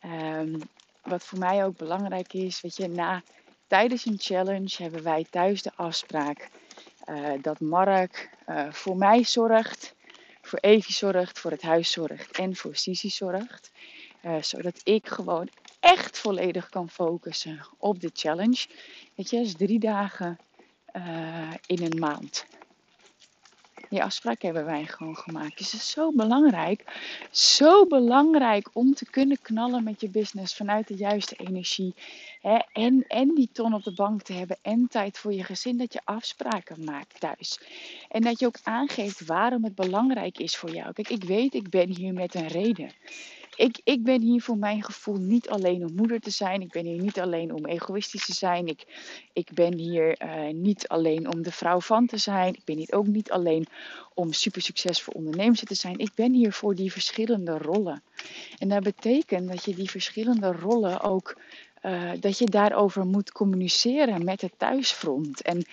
Ehm, 0.00 0.60
wat 1.02 1.24
voor 1.24 1.38
mij 1.38 1.64
ook 1.64 1.76
belangrijk 1.76 2.32
is, 2.32 2.60
weet 2.60 2.76
je, 2.76 2.88
na, 2.88 3.22
tijdens 3.66 4.04
een 4.04 4.18
challenge 4.18 4.82
hebben 4.82 5.02
wij 5.02 5.26
thuis 5.30 5.62
de 5.62 5.72
afspraak 5.76 6.48
eh, 7.04 7.32
dat 7.42 7.60
Mark 7.60 8.30
eh, 8.46 8.72
voor 8.72 8.96
mij 8.96 9.24
zorgt, 9.24 9.94
voor 10.42 10.58
Evie 10.58 10.94
zorgt, 10.94 11.38
voor 11.38 11.50
het 11.50 11.62
huis 11.62 11.90
zorgt 11.90 12.38
en 12.38 12.56
voor 12.56 12.76
Sisi 12.76 13.10
zorgt. 13.10 13.70
Zodat 14.40 14.80
ik 14.84 15.08
gewoon 15.08 15.48
echt 15.80 16.18
volledig 16.18 16.68
kan 16.68 16.90
focussen 16.90 17.66
op 17.78 18.00
de 18.00 18.10
challenge. 18.12 18.66
Weet 19.16 19.30
je, 19.30 19.36
dat 19.36 19.46
is 19.46 19.54
drie 19.54 19.78
dagen 19.78 20.38
eh, 20.86 21.52
in 21.66 21.82
een 21.82 21.98
maand. 21.98 22.46
Die 23.88 24.02
afspraak 24.02 24.42
hebben 24.42 24.64
wij 24.64 24.86
gewoon 24.86 25.16
gemaakt. 25.16 25.58
Dus 25.58 25.72
het 25.72 25.80
is 25.80 25.90
zo 25.90 26.12
belangrijk. 26.12 26.84
Zo 27.30 27.86
belangrijk 27.86 28.68
om 28.72 28.94
te 28.94 29.10
kunnen 29.10 29.38
knallen 29.42 29.84
met 29.84 30.00
je 30.00 30.08
business 30.08 30.56
vanuit 30.56 30.88
de 30.88 30.94
juiste 30.94 31.34
energie. 31.36 31.94
Hè? 32.40 32.58
En, 32.72 33.04
en 33.08 33.34
die 33.34 33.48
ton 33.52 33.74
op 33.74 33.82
de 33.82 33.92
bank 33.92 34.22
te 34.22 34.32
hebben. 34.32 34.58
En 34.62 34.86
tijd 34.90 35.18
voor 35.18 35.32
je 35.32 35.44
gezin. 35.44 35.76
Dat 35.76 35.92
je 35.92 36.00
afspraken 36.04 36.84
maakt 36.84 37.20
thuis. 37.20 37.60
En 38.08 38.22
dat 38.22 38.38
je 38.40 38.46
ook 38.46 38.58
aangeeft 38.62 39.26
waarom 39.26 39.64
het 39.64 39.74
belangrijk 39.74 40.38
is 40.38 40.56
voor 40.56 40.70
jou. 40.70 40.92
Kijk, 40.92 41.08
ik 41.08 41.24
weet, 41.24 41.54
ik 41.54 41.68
ben 41.70 41.96
hier 41.96 42.12
met 42.12 42.34
een 42.34 42.48
reden. 42.48 42.90
Ik, 43.56 43.80
ik 43.84 44.02
ben 44.02 44.20
hier 44.22 44.42
voor 44.42 44.56
mijn 44.58 44.82
gevoel 44.82 45.16
niet 45.16 45.48
alleen 45.48 45.84
om 45.84 45.94
moeder 45.94 46.20
te 46.20 46.30
zijn. 46.30 46.60
Ik 46.60 46.70
ben 46.72 46.84
hier 46.84 47.00
niet 47.02 47.20
alleen 47.20 47.52
om 47.54 47.66
egoïstisch 47.66 48.26
te 48.26 48.34
zijn. 48.34 48.66
Ik, 48.66 48.86
ik 49.32 49.48
ben 49.54 49.78
hier 49.78 50.16
eh, 50.16 50.54
niet 50.54 50.88
alleen 50.88 51.32
om 51.32 51.42
de 51.42 51.52
vrouw 51.52 51.80
van 51.80 52.06
te 52.06 52.16
zijn. 52.16 52.54
Ik 52.54 52.64
ben 52.64 52.76
hier 52.76 52.92
ook 52.94 53.06
niet 53.06 53.30
alleen 53.30 53.66
om 54.14 54.32
super 54.32 54.62
succesvol 54.62 55.12
ondernemer 55.16 55.56
te 55.56 55.74
zijn. 55.74 55.98
Ik 55.98 56.10
ben 56.14 56.32
hier 56.32 56.52
voor 56.52 56.74
die 56.74 56.92
verschillende 56.92 57.58
rollen. 57.58 58.02
En 58.58 58.68
dat 58.68 58.82
betekent 58.82 59.48
dat 59.48 59.64
je 59.64 59.74
die 59.74 59.90
verschillende 59.90 60.52
rollen 60.52 61.00
ook. 61.00 61.36
eh, 61.80 62.10
dat 62.20 62.38
je 62.38 62.44
daarover 62.46 63.06
moet 63.06 63.32
communiceren 63.32 64.24
met 64.24 64.40
het 64.40 64.52
thuisfront. 64.56 65.42
En 65.42 65.64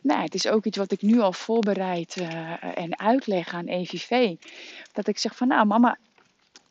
nou, 0.00 0.22
het 0.22 0.34
is 0.34 0.46
ook 0.48 0.64
iets 0.64 0.76
wat 0.76 0.92
ik 0.92 1.02
nu 1.02 1.20
al 1.20 1.32
voorbereid 1.32 2.16
eh, 2.16 2.78
en 2.78 2.98
uitleg 2.98 3.54
aan 3.54 3.66
EVV. 3.66 4.34
Dat 4.92 5.06
ik 5.08 5.18
zeg 5.18 5.36
van 5.36 5.48
nou 5.48 5.66
mama, 5.66 5.98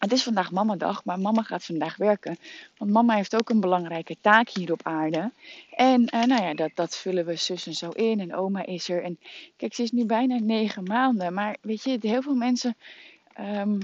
het 0.01 0.11
is 0.11 0.23
vandaag 0.23 0.51
mamadag, 0.51 1.05
maar 1.05 1.19
mama 1.19 1.41
gaat 1.41 1.65
vandaag 1.65 1.97
werken. 1.97 2.37
Want 2.77 2.91
mama 2.91 3.15
heeft 3.15 3.35
ook 3.35 3.49
een 3.49 3.59
belangrijke 3.59 4.17
taak 4.21 4.49
hier 4.49 4.71
op 4.71 4.83
aarde. 4.83 5.31
En 5.75 6.05
eh, 6.05 6.23
nou 6.23 6.43
ja, 6.43 6.53
dat, 6.53 6.71
dat 6.73 6.97
vullen 6.97 7.25
we 7.25 7.35
zus 7.35 7.67
en 7.67 7.73
zo 7.73 7.89
in. 7.89 8.19
En 8.19 8.35
oma 8.35 8.65
is 8.65 8.89
er. 8.89 9.03
En 9.03 9.19
kijk, 9.57 9.73
ze 9.73 9.83
is 9.83 9.91
nu 9.91 10.05
bijna 10.05 10.39
negen 10.39 10.83
maanden. 10.83 11.33
Maar 11.33 11.57
weet 11.61 11.83
je, 11.83 11.97
heel 12.01 12.21
veel 12.21 12.35
mensen 12.35 12.75
ehm, 13.33 13.79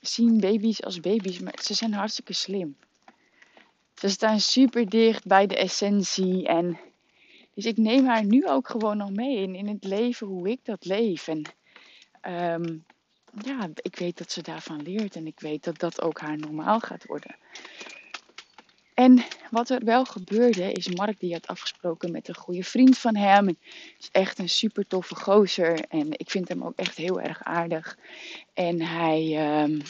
zien 0.00 0.40
baby's 0.40 0.82
als 0.82 1.00
baby's. 1.00 1.38
Maar 1.38 1.58
ze 1.62 1.74
zijn 1.74 1.92
hartstikke 1.92 2.32
slim. 2.32 2.76
Ze 3.94 4.08
staan 4.08 4.40
super 4.40 4.88
dicht 4.88 5.26
bij 5.26 5.46
de 5.46 5.56
essentie. 5.56 6.46
En 6.46 6.78
dus 7.54 7.64
ik 7.64 7.76
neem 7.76 8.06
haar 8.06 8.24
nu 8.24 8.46
ook 8.46 8.68
gewoon 8.68 9.00
al 9.00 9.10
mee 9.10 9.36
in, 9.36 9.54
in 9.54 9.68
het 9.68 9.84
leven, 9.84 10.26
hoe 10.26 10.48
ik 10.50 10.60
dat 10.62 10.84
leef. 10.84 11.28
En 11.28 11.42
ehm, 12.20 12.76
ja, 13.42 13.68
ik 13.74 13.96
weet 13.96 14.18
dat 14.18 14.32
ze 14.32 14.42
daarvan 14.42 14.82
leert 14.82 15.16
en 15.16 15.26
ik 15.26 15.40
weet 15.40 15.64
dat 15.64 15.78
dat 15.78 16.02
ook 16.02 16.20
haar 16.20 16.38
normaal 16.38 16.80
gaat 16.80 17.06
worden. 17.06 17.36
En 18.94 19.24
wat 19.50 19.70
er 19.70 19.84
wel 19.84 20.04
gebeurde 20.04 20.72
is, 20.72 20.88
Mark 20.88 21.20
die 21.20 21.32
had 21.32 21.46
afgesproken 21.46 22.10
met 22.10 22.28
een 22.28 22.36
goede 22.36 22.64
vriend 22.64 22.98
van 22.98 23.16
hem. 23.16 23.48
En 23.48 23.58
is 23.98 24.08
echt 24.12 24.38
een 24.38 24.48
super 24.48 24.86
toffe 24.86 25.14
gozer 25.14 25.84
en 25.88 26.06
ik 26.10 26.30
vind 26.30 26.48
hem 26.48 26.64
ook 26.64 26.76
echt 26.76 26.96
heel 26.96 27.20
erg 27.20 27.42
aardig. 27.42 27.98
En 28.54 28.82
hij, 28.82 29.36
ehm, 29.36 29.80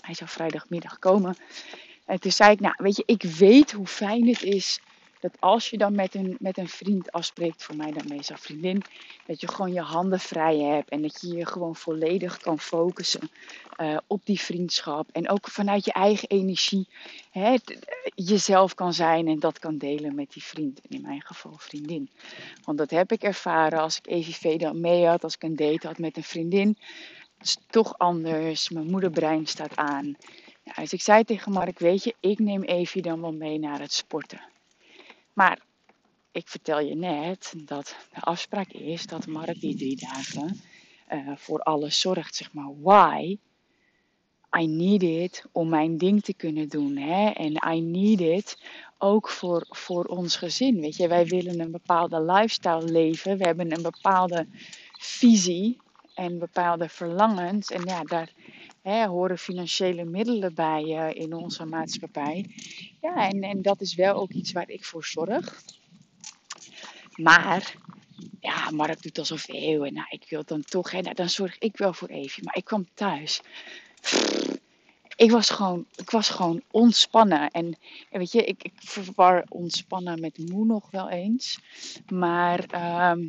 hij 0.00 0.14
zou 0.14 0.30
vrijdagmiddag 0.30 0.98
komen. 0.98 1.36
En 2.04 2.20
toen 2.20 2.32
zei 2.32 2.52
ik, 2.52 2.60
nou 2.60 2.74
weet 2.76 2.96
je, 2.96 3.02
ik 3.06 3.22
weet 3.22 3.72
hoe 3.72 3.86
fijn 3.86 4.28
het 4.28 4.42
is 4.42 4.80
dat 5.26 5.40
als 5.40 5.70
je 5.70 5.78
dan 5.78 5.94
met 5.94 6.14
een, 6.14 6.36
met 6.40 6.58
een 6.58 6.68
vriend 6.68 7.12
afspreekt, 7.12 7.62
voor 7.62 7.76
mij 7.76 7.92
dan 7.92 8.08
meestal 8.08 8.36
vriendin, 8.36 8.82
dat 9.26 9.40
je 9.40 9.48
gewoon 9.48 9.72
je 9.72 9.80
handen 9.80 10.20
vrij 10.20 10.58
hebt 10.58 10.88
en 10.88 11.02
dat 11.02 11.20
je 11.20 11.36
je 11.36 11.46
gewoon 11.46 11.76
volledig 11.76 12.38
kan 12.38 12.58
focussen 12.58 13.30
eh, 13.76 13.96
op 14.06 14.20
die 14.24 14.40
vriendschap. 14.40 15.08
En 15.12 15.28
ook 15.28 15.48
vanuit 15.48 15.84
je 15.84 15.92
eigen 15.92 16.28
energie 16.28 16.88
hè, 17.30 17.56
jezelf 18.14 18.74
kan 18.74 18.92
zijn 18.92 19.28
en 19.28 19.38
dat 19.38 19.58
kan 19.58 19.78
delen 19.78 20.14
met 20.14 20.32
die 20.32 20.44
vriend. 20.44 20.80
En 20.80 20.96
in 20.96 21.02
mijn 21.02 21.22
geval 21.22 21.54
vriendin. 21.56 22.10
Want 22.64 22.78
dat 22.78 22.90
heb 22.90 23.12
ik 23.12 23.22
ervaren 23.22 23.80
als 23.80 23.98
ik 23.98 24.06
EVV 24.06 24.58
dan 24.58 24.80
mee 24.80 25.06
had, 25.06 25.24
als 25.24 25.34
ik 25.34 25.42
een 25.42 25.56
date 25.56 25.86
had 25.86 25.98
met 25.98 26.16
een 26.16 26.22
vriendin. 26.22 26.78
Het 27.38 27.46
is 27.46 27.56
toch 27.70 27.98
anders, 27.98 28.70
mijn 28.70 28.90
moederbrein 28.90 29.46
staat 29.46 29.76
aan. 29.76 30.16
Ja, 30.62 30.82
ik 30.90 31.02
zei 31.02 31.24
tegen 31.24 31.52
Mark, 31.52 31.78
weet 31.78 32.04
je, 32.04 32.14
ik 32.20 32.38
neem 32.38 32.62
Evie 32.62 33.02
dan 33.02 33.20
wel 33.20 33.32
mee 33.32 33.58
naar 33.58 33.80
het 33.80 33.92
sporten. 33.92 34.40
Maar 35.36 35.60
ik 36.32 36.48
vertel 36.48 36.80
je 36.80 36.94
net 36.94 37.52
dat 37.56 37.96
de 38.14 38.20
afspraak 38.20 38.72
is 38.72 39.06
dat 39.06 39.26
Mark 39.26 39.60
die 39.60 39.76
drie 39.76 39.96
dagen 39.96 40.60
eh, 41.06 41.32
voor 41.36 41.60
alles 41.60 42.00
zorgt. 42.00 42.34
Zeg 42.34 42.52
maar, 42.52 42.80
why? 42.80 43.38
I 44.58 44.66
need 44.66 45.02
it 45.02 45.44
om 45.52 45.68
mijn 45.68 45.98
ding 45.98 46.22
te 46.22 46.34
kunnen 46.34 46.68
doen. 46.68 46.96
Hè? 46.96 47.30
En 47.30 47.74
I 47.74 47.80
need 47.80 48.20
it 48.20 48.58
ook 48.98 49.28
voor, 49.28 49.66
voor 49.68 50.04
ons 50.04 50.36
gezin. 50.36 50.80
Weet 50.80 50.96
je, 50.96 51.08
wij 51.08 51.26
willen 51.26 51.60
een 51.60 51.70
bepaalde 51.70 52.22
lifestyle 52.22 52.84
leven. 52.84 53.38
We 53.38 53.44
hebben 53.44 53.72
een 53.72 53.82
bepaalde 53.82 54.46
visie 54.98 55.80
en 56.14 56.38
bepaalde 56.38 56.88
verlangens. 56.88 57.70
En 57.70 57.84
ja, 57.84 58.02
daar 58.02 58.32
horen 58.86 59.38
financiële 59.38 60.04
middelen 60.04 60.54
bij 60.54 60.82
eh, 60.82 61.22
in 61.22 61.34
onze 61.34 61.64
maatschappij. 61.64 62.46
Ja, 63.00 63.28
en, 63.28 63.42
en 63.42 63.62
dat 63.62 63.80
is 63.80 63.94
wel 63.94 64.14
ook 64.14 64.30
iets 64.30 64.52
waar 64.52 64.70
ik 64.70 64.84
voor 64.84 65.04
zorg. 65.04 65.62
Maar, 67.16 67.76
ja, 68.40 68.70
Mark 68.70 69.02
doet 69.02 69.18
al 69.18 69.24
zoveel. 69.24 69.86
En 69.86 69.94
nou, 69.94 70.06
ik 70.10 70.24
wil 70.28 70.44
dan 70.44 70.62
toch, 70.62 70.90
hè, 70.90 71.00
nou, 71.00 71.14
dan 71.14 71.28
zorg 71.28 71.58
ik 71.58 71.76
wel 71.76 71.92
voor 71.92 72.08
Evie. 72.08 72.44
Maar 72.44 72.56
ik 72.56 72.64
kwam 72.64 72.86
thuis. 72.94 73.40
Ik 75.16 75.30
was 75.30 75.50
gewoon, 75.50 75.86
ik 75.94 76.10
was 76.10 76.28
gewoon 76.28 76.62
ontspannen. 76.70 77.50
En, 77.50 77.76
en 78.10 78.18
weet 78.18 78.32
je, 78.32 78.44
ik, 78.44 78.62
ik 78.62 78.72
verwar 78.76 79.44
ontspannen 79.48 80.20
met 80.20 80.50
moe 80.50 80.64
nog 80.64 80.90
wel 80.90 81.10
eens. 81.10 81.58
Maar 82.12 82.64
ehm, 82.64 83.28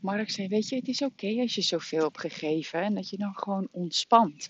Mark 0.00 0.30
zei, 0.30 0.48
weet 0.48 0.68
je, 0.68 0.76
het 0.76 0.88
is 0.88 1.02
oké 1.02 1.36
als 1.40 1.54
je 1.54 1.62
zoveel 1.62 2.02
hebt 2.02 2.20
gegeven. 2.20 2.80
En 2.82 2.94
dat 2.94 3.10
je 3.10 3.16
dan 3.16 3.32
gewoon 3.38 3.68
ontspant. 3.70 4.48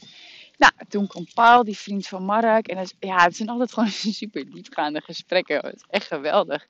Nou, 0.57 0.73
toen 0.89 1.07
kwam 1.07 1.27
Paul, 1.35 1.65
die 1.65 1.79
vriend 1.79 2.07
van 2.07 2.25
Mark. 2.25 2.69
En 2.69 2.79
is- 2.79 2.95
ja, 3.01 3.23
het 3.23 3.37
zijn 3.37 3.49
altijd 3.49 3.73
gewoon 3.73 3.89
super 4.23 4.51
diepgaande 4.51 5.01
gesprekken. 5.01 5.57
Het 5.57 5.75
is 5.75 5.85
echt 5.89 6.07
geweldig. 6.07 6.67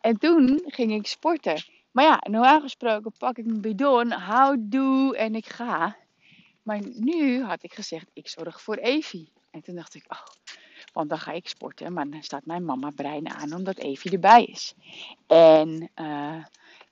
En 0.00 0.18
toen 0.18 0.62
ging 0.66 0.92
ik 0.92 1.06
sporten. 1.06 1.62
Maar 1.90 2.04
ja, 2.04 2.20
normaal 2.30 2.60
gesproken 2.60 3.12
pak 3.18 3.38
ik 3.38 3.44
mijn 3.46 3.60
bidon, 3.60 4.10
houdoe 4.10 5.16
en 5.16 5.34
ik 5.34 5.46
ga. 5.46 5.96
Maar 6.62 6.80
nu 6.94 7.42
had 7.44 7.62
ik 7.62 7.72
gezegd, 7.74 8.06
ik 8.12 8.28
zorg 8.28 8.62
voor 8.62 8.76
Evie. 8.76 9.32
En 9.50 9.62
toen 9.62 9.74
dacht 9.74 9.94
ik, 9.94 10.04
oh, 10.08 10.26
want 10.92 11.08
dan 11.08 11.18
ga 11.18 11.32
ik 11.32 11.48
sporten. 11.48 11.92
Maar 11.92 12.10
dan 12.10 12.22
staat 12.22 12.46
mijn 12.46 12.64
mama 12.64 12.90
brein 12.90 13.28
aan 13.34 13.54
omdat 13.54 13.78
Evie 13.78 14.10
erbij 14.12 14.44
is. 14.44 14.74
En 15.26 15.90
eh, 15.94 16.44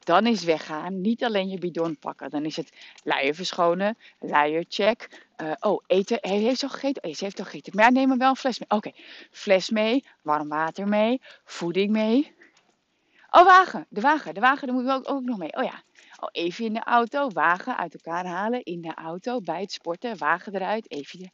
dan 0.07 0.27
is 0.27 0.45
weggaan, 0.45 1.01
niet 1.01 1.25
alleen 1.25 1.49
je 1.49 1.59
bidon 1.59 1.99
pakken. 1.99 2.31
Dan 2.31 2.45
is 2.45 2.57
het 2.57 2.73
luier 3.05 3.35
verschonen, 3.35 3.99
luiercheck. 4.21 5.27
Eh, 5.37 5.53
oh, 5.61 5.83
eten, 5.87 6.19
hij 6.21 6.39
heeft 6.39 6.63
al 6.63 6.69
gegeten? 6.69 7.05
Oh, 7.05 7.15
ze 7.15 7.25
heeft 7.25 7.39
al 7.39 7.45
gegeten. 7.45 7.73
Maar 7.77 7.93
neem 7.93 8.09
maar 8.09 8.17
wel 8.17 8.31
een 8.31 8.37
fles 8.37 8.59
mee. 8.59 8.69
Oké, 8.71 8.93
fles 9.31 9.71
mee, 9.71 10.05
warm 10.23 10.49
water 10.49 10.89
mee, 10.89 11.21
voeding 11.45 11.91
mee. 11.91 12.35
Oh, 13.31 13.45
wagen, 13.45 13.87
de 13.89 14.01
wagen, 14.01 14.35
de 14.35 14.41
wagen, 14.41 14.67
daar 14.67 14.77
moeten 14.77 14.93
we 14.93 15.09
ook, 15.09 15.17
ook 15.17 15.25
nog 15.25 15.39
mee. 15.39 15.57
Oh 15.57 15.65
ja, 15.65 15.83
oh, 16.21 16.29
even 16.33 16.65
in 16.65 16.73
de 16.73 16.85
auto, 16.85 17.31
wagen 17.31 17.77
uit 17.77 17.95
elkaar 17.95 18.27
halen, 18.27 18.63
in 18.63 18.81
de 18.81 18.95
auto, 18.95 19.41
bij 19.41 19.61
het 19.61 19.73
sporten, 19.73 20.19
wagen 20.19 20.55
eruit, 20.55 20.91
even. 20.91 21.33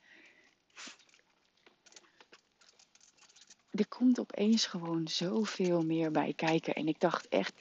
Er 3.71 3.89
komt 3.89 4.21
opeens 4.21 4.67
gewoon 4.67 5.09
zoveel 5.09 5.83
meer 5.83 6.11
bij 6.11 6.33
kijken. 6.37 6.75
En 6.75 6.89
ik 6.89 7.01
dacht 7.01 7.29
echt, 7.29 7.55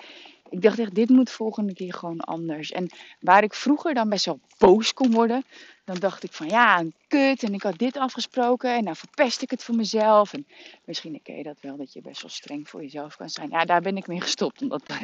Ik 0.51 0.61
dacht 0.61 0.79
echt, 0.79 0.95
dit 0.95 1.09
moet 1.09 1.29
volgende 1.29 1.73
keer 1.73 1.93
gewoon 1.93 2.19
anders. 2.19 2.71
En 2.71 2.89
waar 3.19 3.43
ik 3.43 3.53
vroeger 3.53 3.93
dan 3.93 4.09
best 4.09 4.25
wel 4.25 4.39
boos 4.57 4.93
kon 4.93 5.11
worden, 5.11 5.43
dan 5.85 5.95
dacht 5.95 6.23
ik 6.23 6.33
van 6.33 6.47
ja, 6.47 6.79
een 6.79 6.93
kut 7.07 7.43
en 7.43 7.53
ik 7.53 7.63
had 7.63 7.77
dit 7.77 7.97
afgesproken 7.97 8.75
en 8.75 8.83
nou 8.83 8.95
verpest 8.95 9.41
ik 9.41 9.51
het 9.51 9.63
voor 9.63 9.75
mezelf. 9.75 10.33
En 10.33 10.47
misschien 10.85 11.19
ken 11.23 11.37
je 11.37 11.43
dat 11.43 11.57
wel, 11.61 11.77
dat 11.77 11.93
je 11.93 12.01
best 12.01 12.21
wel 12.21 12.31
streng 12.31 12.69
voor 12.69 12.81
jezelf 12.81 13.15
kan 13.15 13.29
zijn. 13.29 13.49
Ja, 13.49 13.65
daar 13.65 13.81
ben 13.81 13.97
ik 13.97 14.07
mee 14.07 14.21
gestopt, 14.21 14.61
omdat 14.61 14.87
dat 14.87 14.97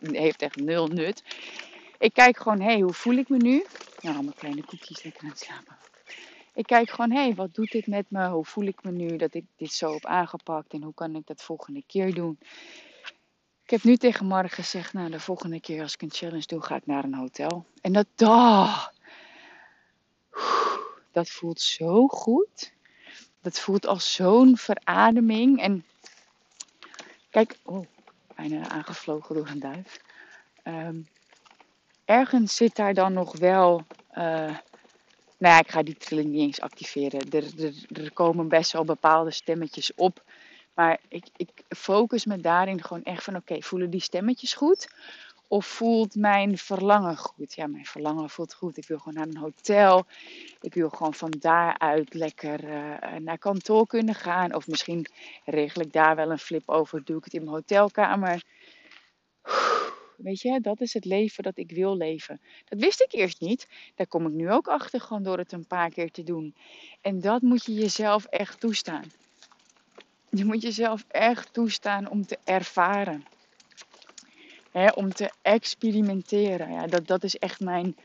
heeft 0.00 0.42
echt 0.42 0.56
nul 0.56 0.86
nut. 0.86 1.22
Ik 1.98 2.12
kijk 2.12 2.36
gewoon, 2.36 2.60
hé, 2.60 2.72
hey, 2.72 2.80
hoe 2.80 2.92
voel 2.92 3.16
ik 3.16 3.28
me 3.28 3.36
nu? 3.36 3.64
Nou, 4.00 4.22
mijn 4.22 4.34
kleine 4.34 4.64
koekjes 4.64 5.02
lekker 5.02 5.22
aan 5.22 5.28
het 5.28 5.38
slapen. 5.38 5.76
Ik 6.54 6.66
kijk 6.66 6.90
gewoon, 6.90 7.10
hé, 7.10 7.22
hey, 7.22 7.34
wat 7.34 7.54
doet 7.54 7.70
dit 7.70 7.86
met 7.86 8.04
me? 8.08 8.28
Hoe 8.28 8.44
voel 8.44 8.66
ik 8.66 8.82
me 8.82 8.90
nu 8.90 9.16
dat 9.16 9.34
ik 9.34 9.44
dit 9.56 9.72
zo 9.72 9.92
heb 9.92 10.06
aangepakt? 10.06 10.72
En 10.72 10.82
hoe 10.82 10.94
kan 10.94 11.14
ik 11.14 11.26
dat 11.26 11.42
volgende 11.42 11.82
keer 11.86 12.14
doen? 12.14 12.38
Ik 13.68 13.74
heb 13.74 13.82
nu 13.82 13.96
tegen 13.96 14.26
Mark 14.26 14.52
gezegd, 14.52 14.92
nou, 14.92 15.10
de 15.10 15.20
volgende 15.20 15.60
keer 15.60 15.82
als 15.82 15.94
ik 15.94 16.02
een 16.02 16.10
challenge 16.10 16.46
doe, 16.46 16.62
ga 16.62 16.76
ik 16.76 16.86
naar 16.86 17.04
een 17.04 17.14
hotel. 17.14 17.64
En 17.80 17.92
dat, 17.92 18.06
oh, 18.18 18.86
dat 21.12 21.28
voelt 21.30 21.60
zo 21.60 22.06
goed. 22.06 22.72
Dat 23.40 23.58
voelt 23.58 23.86
als 23.86 24.14
zo'n 24.14 24.56
verademing. 24.56 25.60
En 25.60 25.84
kijk, 27.30 27.58
oh, 27.62 27.86
bijna 28.36 28.68
aangevlogen 28.68 29.34
door 29.34 29.48
een 29.48 29.60
duif. 29.60 30.00
Um, 30.64 31.08
ergens 32.04 32.56
zit 32.56 32.76
daar 32.76 32.94
dan 32.94 33.12
nog 33.12 33.38
wel. 33.38 33.82
Uh, 34.10 34.56
nou 35.38 35.54
ja, 35.54 35.58
ik 35.58 35.70
ga 35.70 35.82
die 35.82 35.96
trilling 35.96 36.30
niet 36.30 36.40
eens 36.40 36.60
activeren. 36.60 37.30
Er, 37.30 37.44
er, 37.64 38.02
er, 38.02 38.12
komen 38.12 38.48
best 38.48 38.72
wel 38.72 38.84
bepaalde 38.84 39.30
stemmetjes 39.30 39.94
op. 39.94 40.22
Maar 40.78 41.00
ik, 41.08 41.24
ik 41.36 41.50
focus 41.68 42.24
me 42.24 42.36
daarin 42.36 42.82
gewoon 42.82 43.02
echt 43.02 43.24
van: 43.24 43.36
oké, 43.36 43.62
voelen 43.62 43.90
die 43.90 44.00
stemmetjes 44.00 44.54
goed? 44.54 44.88
Of 45.48 45.66
voelt 45.66 46.14
mijn 46.14 46.58
verlangen 46.58 47.16
goed? 47.16 47.54
Ja, 47.54 47.66
mijn 47.66 47.86
verlangen 47.86 48.30
voelt 48.30 48.54
goed. 48.54 48.76
Ik 48.76 48.86
wil 48.86 48.98
gewoon 48.98 49.14
naar 49.14 49.26
een 49.26 49.36
hotel. 49.36 50.06
Ik 50.60 50.74
wil 50.74 50.88
gewoon 50.88 51.14
van 51.14 51.30
daaruit 51.38 52.14
lekker 52.14 52.64
uh, 52.64 53.16
naar 53.18 53.38
kantoor 53.38 53.86
kunnen 53.86 54.14
gaan. 54.14 54.54
Of 54.54 54.66
misschien 54.66 55.06
regel 55.44 55.82
ik 55.82 55.92
daar 55.92 56.16
wel 56.16 56.30
een 56.30 56.38
flip 56.38 56.68
over. 56.68 57.04
Doe 57.04 57.18
ik 57.18 57.24
het 57.24 57.34
in 57.34 57.44
mijn 57.44 57.54
hotelkamer. 57.54 58.42
Weet 60.16 60.40
je, 60.40 60.60
dat 60.60 60.80
is 60.80 60.94
het 60.94 61.04
leven 61.04 61.42
dat 61.42 61.58
ik 61.58 61.70
wil 61.70 61.96
leven. 61.96 62.40
Dat 62.64 62.78
wist 62.78 63.00
ik 63.00 63.12
eerst 63.12 63.40
niet. 63.40 63.68
Daar 63.94 64.06
kom 64.06 64.26
ik 64.26 64.32
nu 64.32 64.50
ook 64.50 64.68
achter, 64.68 65.00
gewoon 65.00 65.22
door 65.22 65.38
het 65.38 65.52
een 65.52 65.66
paar 65.66 65.90
keer 65.90 66.10
te 66.10 66.22
doen. 66.22 66.54
En 67.00 67.20
dat 67.20 67.42
moet 67.42 67.64
je 67.64 67.74
jezelf 67.74 68.24
echt 68.24 68.60
toestaan. 68.60 69.04
Je 70.30 70.44
moet 70.44 70.62
jezelf 70.62 71.04
echt 71.08 71.52
toestaan 71.52 72.08
om 72.08 72.26
te 72.26 72.38
ervaren. 72.44 73.24
om 74.94 75.12
te 75.12 75.30
experimenteren. 75.42 76.72
Ja, 76.72 76.86
dat, 76.86 77.06
dat 77.06 77.24
is 77.24 77.36
echt 77.36 77.60
mijn, 77.60 77.96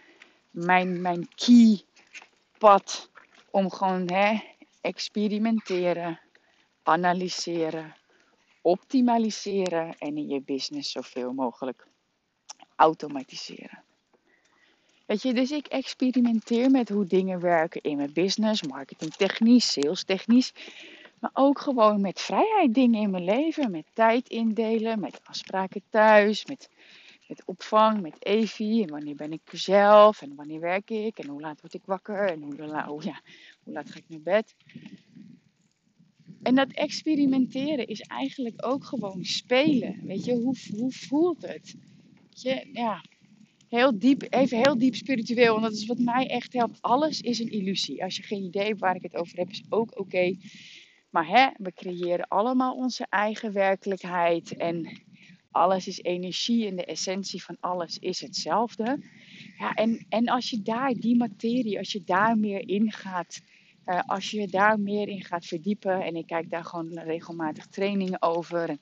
mijn, 0.51 1.01
mijn 1.01 1.27
key 1.36 1.81
pad. 2.57 3.09
Om 3.51 3.71
gewoon 3.71 4.09
hè, 4.12 4.41
experimenteren, 4.81 6.19
analyseren, 6.83 7.95
optimaliseren 8.62 9.97
en 9.97 10.17
in 10.17 10.27
je 10.27 10.41
business 10.41 10.91
zoveel 10.91 11.33
mogelijk 11.33 11.88
automatiseren. 12.75 13.83
Weet 15.05 15.21
je, 15.21 15.33
dus 15.33 15.51
ik 15.51 15.67
experimenteer 15.67 16.71
met 16.71 16.89
hoe 16.89 17.05
dingen 17.05 17.39
werken 17.39 17.81
in 17.81 17.97
mijn 17.97 18.13
business, 18.13 18.62
marketing 18.62 19.13
technisch, 19.13 19.71
sales 19.71 20.03
technisch. 20.03 20.53
Maar 21.23 21.31
ook 21.33 21.59
gewoon 21.59 22.01
met 22.01 22.21
vrijheid 22.21 22.73
dingen 22.73 23.01
in 23.01 23.09
mijn 23.09 23.23
leven. 23.23 23.71
Met 23.71 23.86
tijd 23.93 24.29
indelen, 24.29 24.99
met 24.99 25.19
afspraken 25.23 25.81
thuis, 25.89 26.45
met, 26.45 26.69
met 27.27 27.41
opvang, 27.45 28.01
met 28.01 28.25
Evie. 28.25 28.83
En 28.83 28.89
wanneer 28.89 29.15
ben 29.15 29.31
ik 29.31 29.41
zelf 29.51 30.21
en 30.21 30.36
wanneer 30.36 30.59
werk 30.59 30.89
ik 30.89 31.19
en 31.19 31.27
hoe 31.27 31.41
laat 31.41 31.62
word 31.62 31.73
ik 31.73 31.86
wakker 31.86 32.29
en 32.29 32.41
hoe, 32.41 32.88
oh 32.88 33.03
ja, 33.03 33.21
hoe 33.63 33.73
laat 33.73 33.91
ga 33.91 33.97
ik 33.97 34.05
naar 34.07 34.21
bed. 34.21 34.55
En 36.41 36.55
dat 36.55 36.71
experimenteren 36.71 37.88
is 37.88 38.01
eigenlijk 38.01 38.65
ook 38.65 38.83
gewoon 38.83 39.23
spelen. 39.23 39.99
Weet 40.05 40.25
je, 40.25 40.33
hoe, 40.33 40.55
hoe 40.77 40.91
voelt 40.91 41.41
het? 41.41 41.75
je, 42.29 42.69
ja, 42.73 43.03
heel 43.67 43.99
diep, 43.99 44.25
even 44.29 44.57
heel 44.57 44.77
diep 44.77 44.95
spiritueel. 44.95 45.51
Want 45.51 45.63
dat 45.63 45.73
is 45.73 45.86
wat 45.86 45.99
mij 45.99 46.27
echt 46.27 46.53
helpt. 46.53 46.81
Alles 46.81 47.21
is 47.21 47.39
een 47.39 47.51
illusie. 47.51 48.03
Als 48.03 48.15
je 48.15 48.23
geen 48.23 48.43
idee 48.43 48.67
hebt 48.67 48.79
waar 48.79 48.95
ik 48.95 49.03
het 49.03 49.15
over 49.15 49.38
heb, 49.38 49.49
is 49.49 49.63
ook 49.69 49.99
oké. 49.99 50.36
Maar 51.13 51.28
hè, 51.28 51.47
we 51.58 51.73
creëren 51.73 52.28
allemaal 52.28 52.76
onze 52.76 53.06
eigen 53.10 53.54
werkelijkheid. 53.54 54.58
En 54.58 55.02
alles 55.52 55.88
is 55.88 56.02
energie 56.02 56.67
en 56.67 56.76
de 56.76 56.86
essentie 56.86 57.43
van 57.43 57.58
alles 57.60 57.97
is 57.99 58.21
hetzelfde. 58.21 58.99
Ja, 59.58 59.73
en, 59.73 60.06
en 60.10 60.28
als 60.28 60.49
je 60.49 60.62
daar, 60.62 60.93
die 60.93 61.17
materie, 61.17 61.78
als 61.78 61.91
je 61.91 62.04
daar 62.04 62.38
meer 62.38 62.69
in 62.69 62.91
gaat, 62.91 63.41
uh, 63.86 64.02
als 64.06 64.32
je 64.32 64.47
daar 64.47 64.80
meer 64.80 65.08
in 65.08 65.23
gaat 65.23 65.45
verdiepen. 65.45 66.02
En 66.02 66.15
ik 66.15 66.28
kijk 66.28 66.49
daar 66.49 66.65
gewoon 66.65 66.99
regelmatig 66.99 67.67
trainingen 67.67 68.21
over. 68.21 68.69
En 68.69 68.80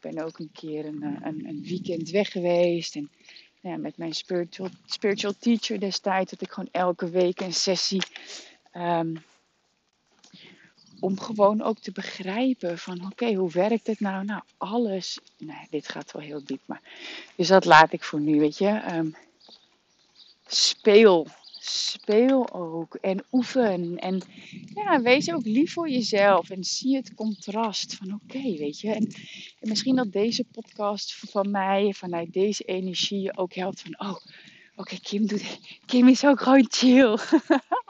ben 0.00 0.24
ook 0.24 0.38
een 0.38 0.52
keer 0.52 0.86
een, 0.86 1.02
eh, 1.02 1.26
een, 1.28 1.48
een 1.48 1.62
weekend 1.62 2.10
weg 2.10 2.30
geweest. 2.30 2.96
En 2.96 3.10
ja, 3.60 3.76
met 3.76 3.96
mijn 3.96 4.12
spiritual, 4.12 4.68
spiritual 4.86 5.34
teacher 5.38 5.80
destijds 5.80 6.30
had 6.30 6.42
ik 6.42 6.50
gewoon 6.50 6.68
elke 6.72 7.10
week 7.10 7.40
een 7.40 7.52
sessie. 7.52 8.02
Um, 8.72 9.22
om 11.04 11.20
gewoon 11.20 11.62
ook 11.62 11.78
te 11.78 11.92
begrijpen 11.92 12.78
van 12.78 13.06
oké, 13.06 13.34
hoe 13.34 13.50
werkt 13.50 13.86
het 13.86 14.00
nou? 14.00 14.24
Nou, 14.24 14.42
alles. 14.56 15.18
Nee, 15.38 15.66
dit 15.70 15.88
gaat 15.88 16.12
wel 16.12 16.22
heel 16.22 16.44
diep. 16.44 16.60
Maar, 16.64 16.82
dus 17.36 17.48
dat 17.48 17.64
laat 17.64 17.92
ik 17.92 18.02
voor 18.02 18.20
nu, 18.20 18.38
weet 18.38 18.58
je. 18.58 18.82
Um, 18.96 19.16
speel 20.46 21.26
speel 21.66 22.52
ook 22.52 22.94
en 22.94 23.24
oefen. 23.32 23.98
En 23.98 24.22
ja, 24.74 25.02
wees 25.02 25.32
ook 25.32 25.44
lief 25.44 25.72
voor 25.72 25.90
jezelf 25.90 26.50
en 26.50 26.64
zie 26.64 26.96
het 26.96 27.14
contrast 27.14 27.94
van 27.94 28.14
oké, 28.14 28.42
weet 28.56 28.80
je. 28.80 28.92
En, 28.92 29.06
en, 29.60 29.68
misschien 29.68 29.96
dat 29.96 30.12
deze 30.12 30.44
podcast 30.44 31.14
van 31.14 31.50
mij, 31.50 31.92
vanuit 31.92 32.32
deze 32.32 32.64
energie, 32.64 33.20
je 33.20 33.36
ook 33.36 33.54
helpt 33.54 33.80
van 33.80 34.00
oh, 34.00 34.16
oké, 34.76 34.98
Kim, 35.00 35.26
doet, 35.26 35.58
Kim 35.86 36.08
is 36.08 36.24
ook 36.24 36.40
gewoon 36.40 36.66
chill. 36.68 37.18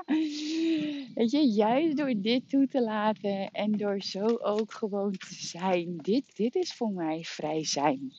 Weet 1.15 1.31
je, 1.31 1.47
juist 1.47 1.97
door 1.97 2.15
dit 2.17 2.49
toe 2.49 2.69
te 2.69 2.83
laten 2.83 3.51
en 3.51 3.73
door 3.73 4.01
zo 4.03 4.27
ook 4.27 4.73
gewoon 4.73 5.13
te 5.13 5.35
zijn. 5.35 5.97
Dit, 5.97 6.37
dit 6.37 6.55
is 6.55 6.75
voor 6.75 6.91
mij 6.91 7.25
vrij 7.25 7.65
zijn. 7.65 8.13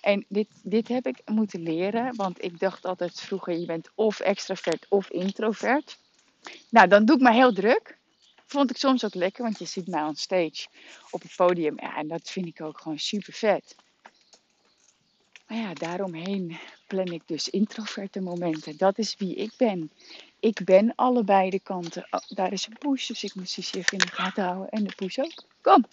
En 0.00 0.24
dit, 0.28 0.48
dit 0.62 0.88
heb 0.88 1.06
ik 1.06 1.22
moeten 1.24 1.62
leren, 1.62 2.16
want 2.16 2.44
ik 2.44 2.58
dacht 2.58 2.84
altijd 2.84 3.20
vroeger, 3.20 3.58
je 3.58 3.66
bent 3.66 3.90
of 3.94 4.20
extravert 4.20 4.86
of 4.88 5.10
introvert. 5.10 5.98
Nou, 6.70 6.88
dan 6.88 7.04
doe 7.04 7.16
ik 7.16 7.22
me 7.22 7.32
heel 7.32 7.52
druk. 7.52 7.98
Vond 8.46 8.70
ik 8.70 8.76
soms 8.76 9.04
ook 9.04 9.14
lekker, 9.14 9.42
want 9.42 9.58
je 9.58 9.64
ziet 9.64 9.86
mij 9.86 10.02
on 10.02 10.16
stage 10.16 10.66
op 11.10 11.22
het 11.22 11.34
podium. 11.36 11.74
Ja, 11.80 11.96
en 11.96 12.08
dat 12.08 12.30
vind 12.30 12.46
ik 12.46 12.60
ook 12.60 12.80
gewoon 12.80 12.98
super 12.98 13.32
vet. 13.32 13.76
Maar 15.50 15.58
ja, 15.58 15.74
daaromheen 15.74 16.58
plan 16.86 17.06
ik 17.06 17.22
dus 17.26 17.48
introverte 17.48 18.20
momenten. 18.20 18.76
Dat 18.76 18.98
is 18.98 19.16
wie 19.18 19.34
ik 19.34 19.52
ben. 19.56 19.90
Ik 20.40 20.64
ben 20.64 20.92
allebei 20.94 21.50
de 21.50 21.60
kanten. 21.60 22.06
Oh, 22.10 22.20
daar 22.28 22.52
is 22.52 22.66
een 22.66 22.78
poes, 22.78 23.06
dus 23.06 23.24
ik 23.24 23.34
moet 23.34 23.48
Sissy 23.48 23.76
even 23.76 23.92
in 23.92 23.98
de 23.98 24.12
gaten 24.12 24.44
houden. 24.44 24.68
En 24.68 24.84
de 24.84 24.94
poes 24.94 25.18
ook. 25.18 25.44
Kom! 25.60 25.84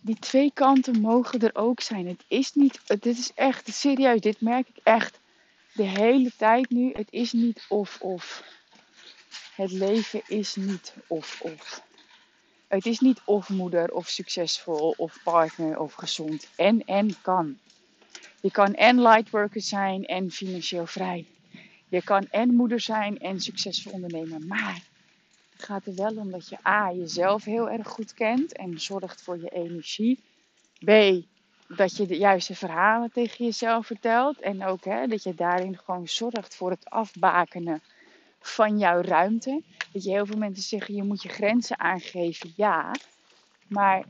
Die 0.00 0.18
twee 0.18 0.50
kanten 0.54 1.00
mogen 1.00 1.40
er 1.40 1.54
ook 1.54 1.80
zijn. 1.80 2.06
Het 2.06 2.24
is 2.28 2.54
niet, 2.54 2.80
dit 2.86 3.18
is 3.18 3.32
echt 3.34 3.74
serieus, 3.74 4.20
dit 4.20 4.40
merk 4.40 4.68
ik 4.68 4.80
echt 4.82 5.18
de 5.72 5.82
hele 5.82 6.32
tijd 6.36 6.70
nu. 6.70 6.92
Het 6.92 7.08
is 7.10 7.32
niet 7.32 7.64
of-of. 7.68 8.42
Het 9.54 9.70
leven 9.70 10.22
is 10.26 10.54
niet 10.54 10.94
of-of. 11.06 11.84
Het 12.68 12.86
is 12.86 13.00
niet 13.00 13.20
of 13.24 13.48
moeder 13.48 13.92
of 13.92 14.08
succesvol 14.08 14.94
of 14.96 15.18
partner 15.24 15.78
of 15.78 15.92
gezond. 15.92 16.48
En 16.56 16.84
en 16.84 17.20
kan. 17.22 17.58
Je 18.40 18.50
kan 18.50 18.74
en 18.74 19.02
lightworker 19.02 19.60
zijn 19.60 20.04
en 20.04 20.30
financieel 20.30 20.86
vrij. 20.86 21.26
Je 21.88 22.02
kan 22.02 22.26
en 22.30 22.54
moeder 22.54 22.80
zijn 22.80 23.18
en 23.18 23.40
succesvol 23.40 23.92
ondernemer. 23.92 24.40
Maar 24.40 24.82
het 25.52 25.64
gaat 25.64 25.86
er 25.86 25.94
wel 25.94 26.16
om 26.16 26.30
dat 26.30 26.48
je 26.48 26.66
A. 26.66 26.92
jezelf 26.92 27.44
heel 27.44 27.70
erg 27.70 27.88
goed 27.88 28.14
kent 28.14 28.52
en 28.52 28.80
zorgt 28.80 29.22
voor 29.22 29.38
je 29.38 29.48
energie. 29.48 30.20
B. 30.84 30.90
dat 31.76 31.96
je 31.96 32.06
de 32.06 32.16
juiste 32.16 32.54
verhalen 32.54 33.10
tegen 33.12 33.44
jezelf 33.44 33.86
vertelt. 33.86 34.40
En 34.40 34.64
ook 34.64 34.84
hè, 34.84 35.06
dat 35.06 35.22
je 35.22 35.34
daarin 35.34 35.78
gewoon 35.78 36.08
zorgt 36.08 36.54
voor 36.54 36.70
het 36.70 36.90
afbakenen 36.90 37.82
van 38.48 38.78
jouw 38.78 39.00
ruimte. 39.00 39.62
Dat 39.92 40.04
je 40.04 40.10
heel 40.10 40.26
veel 40.26 40.38
mensen 40.38 40.64
zeggen, 40.64 40.94
je 40.94 41.02
moet 41.02 41.22
je 41.22 41.28
grenzen 41.28 41.78
aangeven. 41.78 42.52
Ja, 42.56 42.94
maar 43.66 44.04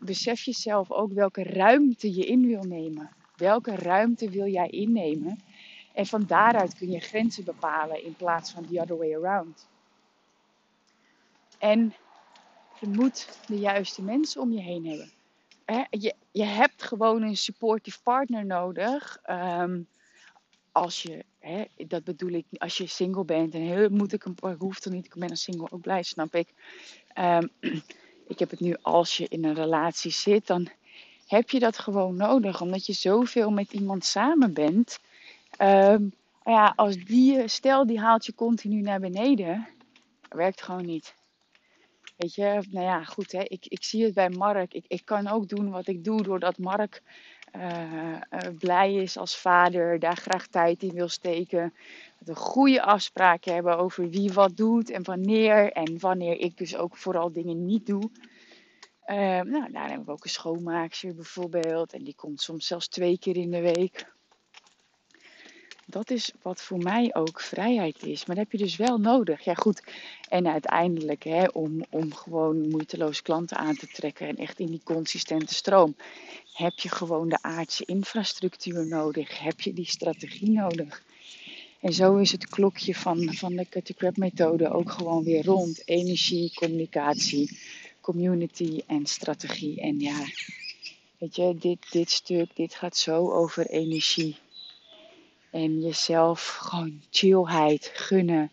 besef 0.00 0.40
jezelf 0.40 0.90
ook 0.90 1.12
welke 1.12 1.42
ruimte 1.42 2.14
je 2.14 2.24
in 2.24 2.46
wil 2.46 2.62
nemen. 2.62 3.10
Welke 3.36 3.74
ruimte 3.74 4.30
wil 4.30 4.46
jij 4.46 4.68
innemen? 4.68 5.38
En 5.94 6.06
van 6.06 6.26
daaruit 6.26 6.74
kun 6.74 6.90
je 6.90 7.00
grenzen 7.00 7.44
bepalen 7.44 8.04
in 8.04 8.14
plaats 8.14 8.52
van 8.52 8.66
the 8.66 8.80
other 8.80 8.96
way 8.96 9.14
around. 9.14 9.68
En 11.58 11.94
je 12.80 12.88
moet 12.88 13.38
de 13.46 13.58
juiste 13.58 14.02
mensen 14.02 14.40
om 14.40 14.52
je 14.52 14.60
heen 14.60 14.86
hebben. 14.86 15.10
je, 15.90 16.14
je 16.30 16.44
hebt 16.44 16.82
gewoon 16.82 17.22
een 17.22 17.36
supportive 17.36 18.02
partner 18.02 18.46
nodig. 18.46 19.18
Ehm, 19.22 19.82
als 20.72 21.02
je, 21.02 21.24
hè, 21.46 21.64
dat 21.86 22.04
bedoel 22.04 22.30
ik, 22.30 22.44
als 22.58 22.76
je 22.76 22.86
single 22.86 23.24
bent 23.24 23.54
en 23.54 23.60
heel, 23.60 23.88
moet 23.88 24.12
ik 24.12 24.24
een, 24.24 24.36
ik 24.50 24.58
hoef 24.58 24.80
toch 24.80 24.92
niet, 24.92 25.06
ik 25.06 25.14
ben 25.14 25.30
een 25.30 25.36
single 25.36 25.70
ook 25.70 25.80
blij, 25.80 26.02
snap 26.02 26.34
ik. 26.34 26.48
Ehm, 27.12 27.46
ik 28.32 28.38
heb 28.38 28.50
het 28.50 28.60
nu 28.60 28.76
als 28.82 29.16
je 29.16 29.28
in 29.28 29.44
een 29.44 29.54
relatie 29.54 30.10
zit, 30.10 30.46
dan 30.46 30.68
heb 31.26 31.50
je 31.50 31.58
dat 31.58 31.78
gewoon 31.78 32.16
nodig, 32.16 32.60
omdat 32.60 32.86
je 32.86 32.92
zoveel 32.92 33.50
met 33.50 33.72
iemand 33.72 34.04
samen 34.04 34.52
bent. 34.52 34.98
Um, 35.62 36.12
ja, 36.44 36.72
als 36.76 36.96
die, 36.96 37.48
stel 37.48 37.86
die 37.86 38.00
haalt 38.00 38.26
je 38.26 38.34
continu 38.34 38.80
naar 38.80 39.00
beneden, 39.00 39.68
werkt 40.28 40.62
gewoon 40.62 40.86
niet. 40.86 41.14
Weet 42.16 42.34
je, 42.34 42.62
nou 42.70 42.86
ja, 42.86 43.04
goed, 43.04 43.32
hè, 43.32 43.42
ik, 43.42 43.66
ik 43.66 43.84
zie 43.84 44.04
het 44.04 44.14
bij 44.14 44.30
Mark. 44.30 44.74
Ik, 44.74 44.84
ik 44.88 45.04
kan 45.04 45.28
ook 45.28 45.48
doen 45.48 45.70
wat 45.70 45.86
ik 45.86 46.04
doe 46.04 46.22
doordat 46.22 46.58
Mark 46.58 47.02
blij 48.58 48.94
is 48.94 49.16
als 49.16 49.36
vader, 49.36 49.98
daar 49.98 50.16
graag 50.16 50.46
tijd 50.46 50.82
in 50.82 50.94
wil 50.94 51.08
steken. 51.08 51.74
Dat 52.18 52.28
we 52.28 52.42
goede 52.42 52.82
afspraken 52.82 53.54
hebben 53.54 53.78
over 53.78 54.10
wie 54.10 54.32
wat 54.32 54.56
doet 54.56 54.90
en 54.90 55.04
wanneer. 55.04 55.72
En 55.72 56.00
wanneer 56.00 56.38
ik 56.38 56.56
dus 56.56 56.76
ook 56.76 56.96
vooral 56.96 57.32
dingen 57.32 57.64
niet 57.66 57.86
doe. 57.86 58.10
Uh, 59.06 59.16
nou, 59.40 59.72
daar 59.72 59.88
hebben 59.88 60.06
we 60.06 60.12
ook 60.12 60.24
een 60.24 60.30
schoonmaakster 60.30 61.14
bijvoorbeeld. 61.14 61.92
En 61.92 62.04
die 62.04 62.14
komt 62.14 62.40
soms 62.40 62.66
zelfs 62.66 62.88
twee 62.88 63.18
keer 63.18 63.36
in 63.36 63.50
de 63.50 63.60
week. 63.60 64.14
Dat 65.88 66.10
is 66.10 66.32
wat 66.42 66.62
voor 66.62 66.78
mij 66.78 67.14
ook 67.14 67.40
vrijheid 67.40 68.02
is. 68.02 68.26
Maar 68.26 68.36
dat 68.36 68.44
heb 68.44 68.52
je 68.52 68.66
dus 68.66 68.76
wel 68.76 68.98
nodig. 68.98 69.44
Ja, 69.44 69.54
goed. 69.54 69.82
En 70.28 70.46
uiteindelijk, 70.46 71.24
hè, 71.24 71.44
om, 71.44 71.84
om 71.90 72.14
gewoon 72.14 72.68
moeiteloos 72.68 73.22
klanten 73.22 73.56
aan 73.56 73.76
te 73.76 73.86
trekken 73.86 74.28
en 74.28 74.36
echt 74.36 74.60
in 74.60 74.66
die 74.66 74.80
consistente 74.84 75.54
stroom, 75.54 75.96
heb 76.52 76.72
je 76.78 76.88
gewoon 76.88 77.28
de 77.28 77.38
aardse 77.40 77.84
infrastructuur 77.84 78.86
nodig. 78.86 79.38
Heb 79.38 79.60
je 79.60 79.72
die 79.72 79.86
strategie 79.86 80.50
nodig. 80.50 81.02
En 81.80 81.92
zo 81.92 82.16
is 82.16 82.32
het 82.32 82.48
klokje 82.48 82.94
van, 82.94 83.34
van 83.34 83.56
de 83.56 83.68
Cut 83.68 83.94
Crab 83.96 84.16
methode 84.16 84.70
ook 84.70 84.90
gewoon 84.90 85.24
weer 85.24 85.44
rond. 85.44 85.82
Energie, 85.84 86.52
communicatie, 86.54 87.58
community 88.00 88.80
en 88.86 89.06
strategie. 89.06 89.80
En 89.80 90.00
ja, 90.00 90.24
weet 91.18 91.36
je, 91.36 91.56
dit, 91.58 91.86
dit 91.90 92.10
stuk, 92.10 92.56
dit 92.56 92.74
gaat 92.74 92.96
zo 92.96 93.32
over 93.32 93.66
energie. 93.66 94.36
En 95.56 95.80
jezelf 95.80 96.56
gewoon 96.56 97.02
chillheid 97.10 97.90
gunnen. 97.94 98.50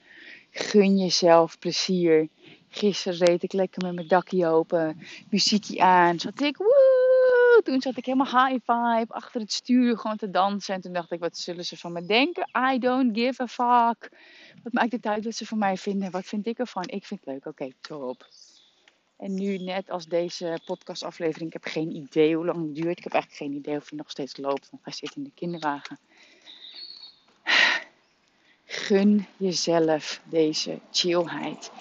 Gun 0.51 0.97
jezelf 0.97 1.59
plezier. 1.59 2.27
Gisteren 2.69 3.17
reed 3.17 3.43
ik 3.43 3.53
lekker 3.53 3.81
met 3.85 3.95
mijn 3.95 4.07
dakje 4.07 4.47
open. 4.47 5.01
Muziekje 5.29 5.81
aan. 5.81 6.19
Zat 6.19 6.41
ik 6.41 6.57
woe! 6.57 7.61
Toen 7.63 7.81
zat 7.81 7.97
ik 7.97 8.05
helemaal 8.05 8.47
high 8.47 8.65
vibe 8.65 9.13
achter 9.13 9.41
het 9.41 9.51
stuur 9.51 9.97
gewoon 9.97 10.17
te 10.17 10.29
dansen. 10.29 10.75
En 10.75 10.81
toen 10.81 10.93
dacht 10.93 11.11
ik, 11.11 11.19
wat 11.19 11.37
zullen 11.37 11.65
ze 11.65 11.77
van 11.77 11.91
me 11.91 12.05
denken? 12.05 12.49
I 12.73 12.79
don't 12.79 13.17
give 13.17 13.41
a 13.41 13.47
fuck. 13.47 14.09
Wat 14.63 14.73
maakt 14.73 14.91
het 14.91 15.05
uit 15.05 15.23
wat 15.23 15.35
ze 15.35 15.45
van 15.45 15.57
mij 15.57 15.77
vinden? 15.77 16.11
Wat 16.11 16.25
vind 16.25 16.47
ik 16.47 16.59
ervan? 16.59 16.83
Ik 16.87 17.05
vind 17.05 17.19
het 17.23 17.33
leuk. 17.33 17.45
Oké, 17.45 17.69
top. 17.81 18.27
En 19.17 19.33
nu 19.33 19.57
net 19.57 19.89
als 19.89 20.05
deze 20.05 20.59
podcastaflevering, 20.65 21.47
ik 21.47 21.63
heb 21.63 21.73
geen 21.73 21.95
idee 21.95 22.35
hoe 22.35 22.45
lang 22.45 22.57
het 22.57 22.75
duurt. 22.75 22.97
Ik 22.97 23.03
heb 23.03 23.13
eigenlijk 23.13 23.43
geen 23.43 23.59
idee 23.59 23.75
of 23.75 23.89
hij 23.89 23.97
nog 23.97 24.09
steeds 24.09 24.37
loopt, 24.37 24.69
want 24.71 24.83
hij 24.83 24.93
zit 24.93 25.15
in 25.15 25.23
de 25.23 25.31
kinderwagen. 25.35 25.99
Gun 28.83 29.25
jezelf 29.37 30.21
deze 30.29 30.79
chillheid. 30.91 31.71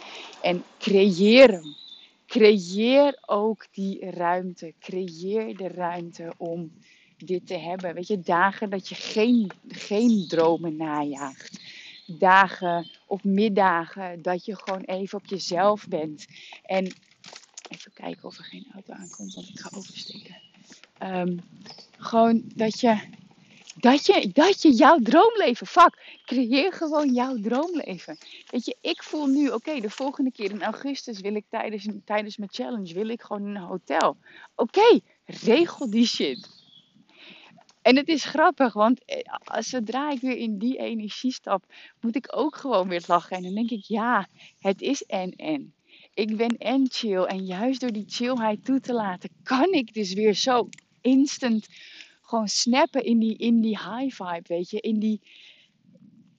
En 0.43 0.65
creëer 0.79 1.51
hem. 1.51 1.75
Creëer 2.27 3.19
ook 3.27 3.67
die 3.73 4.11
ruimte. 4.11 4.75
Creëer 4.81 5.57
de 5.57 5.69
ruimte 5.69 6.35
om 6.37 6.73
dit 7.17 7.47
te 7.47 7.59
hebben. 7.59 7.95
Weet 7.95 8.07
je, 8.07 8.21
dagen 8.21 8.71
dat 8.71 8.89
je 8.89 8.95
geen, 8.95 9.51
geen 9.69 10.25
dromen 10.29 10.77
najaagt. 10.77 11.61
Dagen 12.07 12.91
of 13.07 13.25
middagen 13.25 14.23
dat 14.23 14.45
je 14.45 14.57
gewoon 14.57 14.83
even 14.85 15.19
op 15.19 15.27
jezelf 15.27 15.89
bent. 15.89 16.27
En 16.63 16.93
even 17.69 17.93
kijken 17.95 18.25
of 18.25 18.39
er 18.39 18.45
geen 18.45 18.67
auto 18.73 18.93
aankomt, 18.93 19.35
want 19.35 19.49
ik 19.49 19.61
ga 19.61 19.71
oversteken. 19.77 20.41
Um, 21.03 21.41
gewoon 21.99 22.43
dat 22.55 22.81
je 22.81 23.01
dat 23.83 24.07
je, 24.07 24.31
dat 24.33 24.63
je 24.63 24.71
jouw 24.71 24.99
droomleven, 24.99 25.67
fuck, 25.67 26.21
creëer 26.25 26.73
gewoon 26.73 27.13
jouw 27.13 27.41
droomleven. 27.41 28.17
Weet 28.47 28.65
je, 28.65 28.77
ik 28.81 29.03
voel 29.03 29.27
nu, 29.27 29.49
oké, 29.49 29.81
de 29.81 29.91
volgende 29.91 30.33
keer 30.33 30.51
in 30.51 30.63
augustus 30.63 31.21
wil 31.21 31.35
ik 31.35 31.45
tijdens, 31.49 31.89
tijdens 32.05 32.37
mijn 32.37 32.53
challenge, 32.53 32.95
wil 32.95 33.09
ik 33.09 33.23
gewoon 33.23 33.47
in 33.47 33.55
een 33.55 33.63
hotel. 33.63 34.17
Oké, 34.55 35.01
regel 35.25 35.91
die 35.91 36.07
shit. 36.07 36.49
En 37.83 37.97
het 37.97 38.09
is 38.09 38.25
grappig, 38.25 38.73
want 38.73 39.05
eh, 39.05 39.19
zodra 39.59 40.11
ik 40.11 40.21
weer 40.21 40.37
in 40.37 40.59
die 40.59 40.79
energie 40.79 41.33
stap, 41.33 41.65
moet 42.01 42.17
ik 42.17 42.37
ook 42.37 42.57
gewoon 42.57 42.89
weer 42.89 43.05
lachen. 43.07 43.37
En 43.37 43.43
dan 43.43 43.55
denk 43.55 43.71
ik, 43.71 43.85
ja, 43.85 44.29
het 44.59 44.81
is 44.81 45.03
en 45.03 45.31
en. 45.31 45.75
Ik 46.15 46.37
ben 46.37 46.57
en 46.59 46.87
chill. 46.91 47.23
En 47.23 47.45
juist 47.45 47.81
door 47.81 47.93
die 47.93 48.05
chillheid 48.09 48.65
toe 48.65 48.81
te 48.81 48.93
laten, 48.93 49.31
kan 49.43 49.73
ik 49.73 49.95
dus 49.95 50.13
weer 50.13 50.35
zo 50.35 50.69
instant 51.01 51.67
gewoon 52.33 52.49
snappen 52.49 53.05
in 53.05 53.19
die, 53.19 53.37
in 53.37 53.61
die 53.61 53.79
high 53.79 54.23
vibe, 54.23 54.43
weet 54.47 54.71
je. 54.71 54.81
In 54.81 54.99
die, 54.99 55.21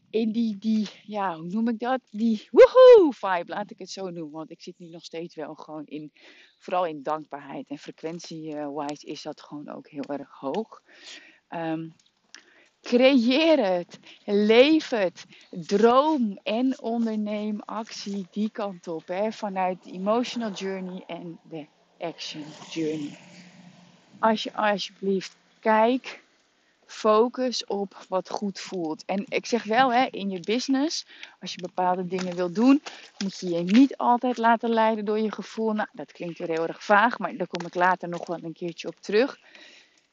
in 0.09 0.31
die, 0.31 0.57
die, 0.57 0.89
ja, 1.05 1.35
hoe 1.37 1.49
noem 1.49 1.67
ik 1.67 1.79
dat? 1.79 1.99
Die 2.11 2.47
woehoe 2.51 3.13
vibe, 3.13 3.51
laat 3.51 3.71
ik 3.71 3.79
het 3.79 3.89
zo 3.89 4.09
noemen. 4.09 4.31
Want 4.31 4.51
ik 4.51 4.61
zit 4.61 4.79
nu 4.79 4.89
nog 4.89 5.03
steeds 5.03 5.35
wel 5.35 5.55
gewoon 5.55 5.85
in, 5.85 6.11
vooral 6.57 6.85
in 6.85 7.03
dankbaarheid. 7.03 7.69
En 7.69 7.77
frequentie-wise 7.77 9.05
is 9.05 9.21
dat 9.21 9.41
gewoon 9.41 9.69
ook 9.69 9.87
heel 9.87 10.03
erg 10.07 10.29
hoog. 10.39 10.81
Um, 11.49 11.93
creëer 12.81 13.65
het, 13.65 13.99
leef 14.25 14.89
het, 14.89 15.25
droom 15.49 16.39
en 16.43 16.81
onderneem 16.81 17.59
actie 17.59 18.27
die 18.31 18.49
kant 18.49 18.87
op. 18.87 19.07
Hè? 19.07 19.31
Vanuit 19.31 19.83
de 19.83 19.91
emotional 19.91 20.51
journey 20.51 21.03
en 21.07 21.39
de 21.49 21.65
action 21.99 22.45
journey. 22.71 23.17
Als 24.19 24.43
je 24.43 24.53
alsjeblieft 24.53 25.41
kijk, 25.63 26.23
focus 26.85 27.65
op 27.65 28.05
wat 28.09 28.29
goed 28.29 28.59
voelt. 28.59 29.05
En 29.05 29.25
ik 29.27 29.45
zeg 29.45 29.63
wel, 29.63 29.93
hè, 29.93 30.05
in 30.05 30.29
je 30.29 30.39
business, 30.39 31.05
als 31.39 31.53
je 31.53 31.61
bepaalde 31.61 32.07
dingen 32.07 32.35
wil 32.35 32.51
doen, 32.51 32.81
moet 33.17 33.39
je 33.39 33.49
je 33.49 33.61
niet 33.63 33.97
altijd 33.97 34.37
laten 34.37 34.69
leiden 34.69 35.05
door 35.05 35.19
je 35.19 35.31
gevoel. 35.31 35.73
Nou, 35.73 35.87
dat 35.91 36.11
klinkt 36.11 36.39
weer 36.39 36.47
heel 36.47 36.67
erg 36.67 36.83
vaag, 36.83 37.19
maar 37.19 37.37
daar 37.37 37.47
kom 37.47 37.65
ik 37.65 37.75
later 37.75 38.09
nog 38.09 38.27
wel 38.27 38.39
een 38.43 38.53
keertje 38.53 38.87
op 38.87 38.95
terug. 38.99 39.39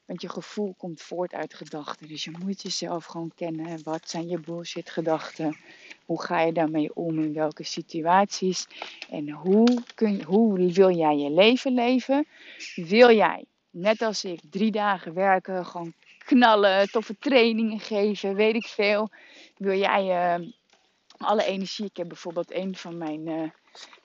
Want 0.06 0.22
je 0.22 0.28
gevoel 0.28 0.74
komt 0.78 1.02
voort 1.02 1.34
uit 1.34 1.54
gedachten. 1.54 2.08
Dus 2.08 2.24
je 2.24 2.32
moet 2.44 2.62
jezelf 2.62 3.04
gewoon 3.04 3.32
kennen. 3.34 3.82
Wat 3.82 4.10
zijn 4.10 4.28
je 4.28 4.40
bullshit 4.40 4.90
gedachten? 4.90 5.56
Hoe 6.04 6.22
ga 6.22 6.40
je 6.40 6.52
daarmee 6.52 6.94
om? 6.94 7.18
In 7.18 7.32
welke 7.32 7.64
situaties? 7.64 8.66
En 9.10 9.30
hoe, 9.30 9.82
kun 9.94 10.22
hoe 10.22 10.72
wil 10.72 10.96
jij 10.96 11.16
je 11.16 11.30
leven 11.30 11.74
leven? 11.74 12.26
Wil 12.74 13.10
jij 13.10 13.44
net 13.70 14.02
als 14.02 14.24
ik, 14.24 14.40
drie 14.50 14.70
dagen 14.70 15.14
werken, 15.14 15.66
gewoon 15.66 15.92
knallen, 16.18 16.90
toffe 16.90 17.18
trainingen 17.18 17.80
geven, 17.80 18.34
weet 18.34 18.54
ik 18.54 18.66
veel. 18.66 19.10
Wil 19.56 19.78
jij 19.78 20.38
uh, 20.38 20.48
alle 21.16 21.44
energie? 21.44 21.84
Ik 21.84 21.96
heb 21.96 22.08
bijvoorbeeld 22.08 22.54
een 22.54 22.76
van 22.76 22.98
mijn 22.98 23.52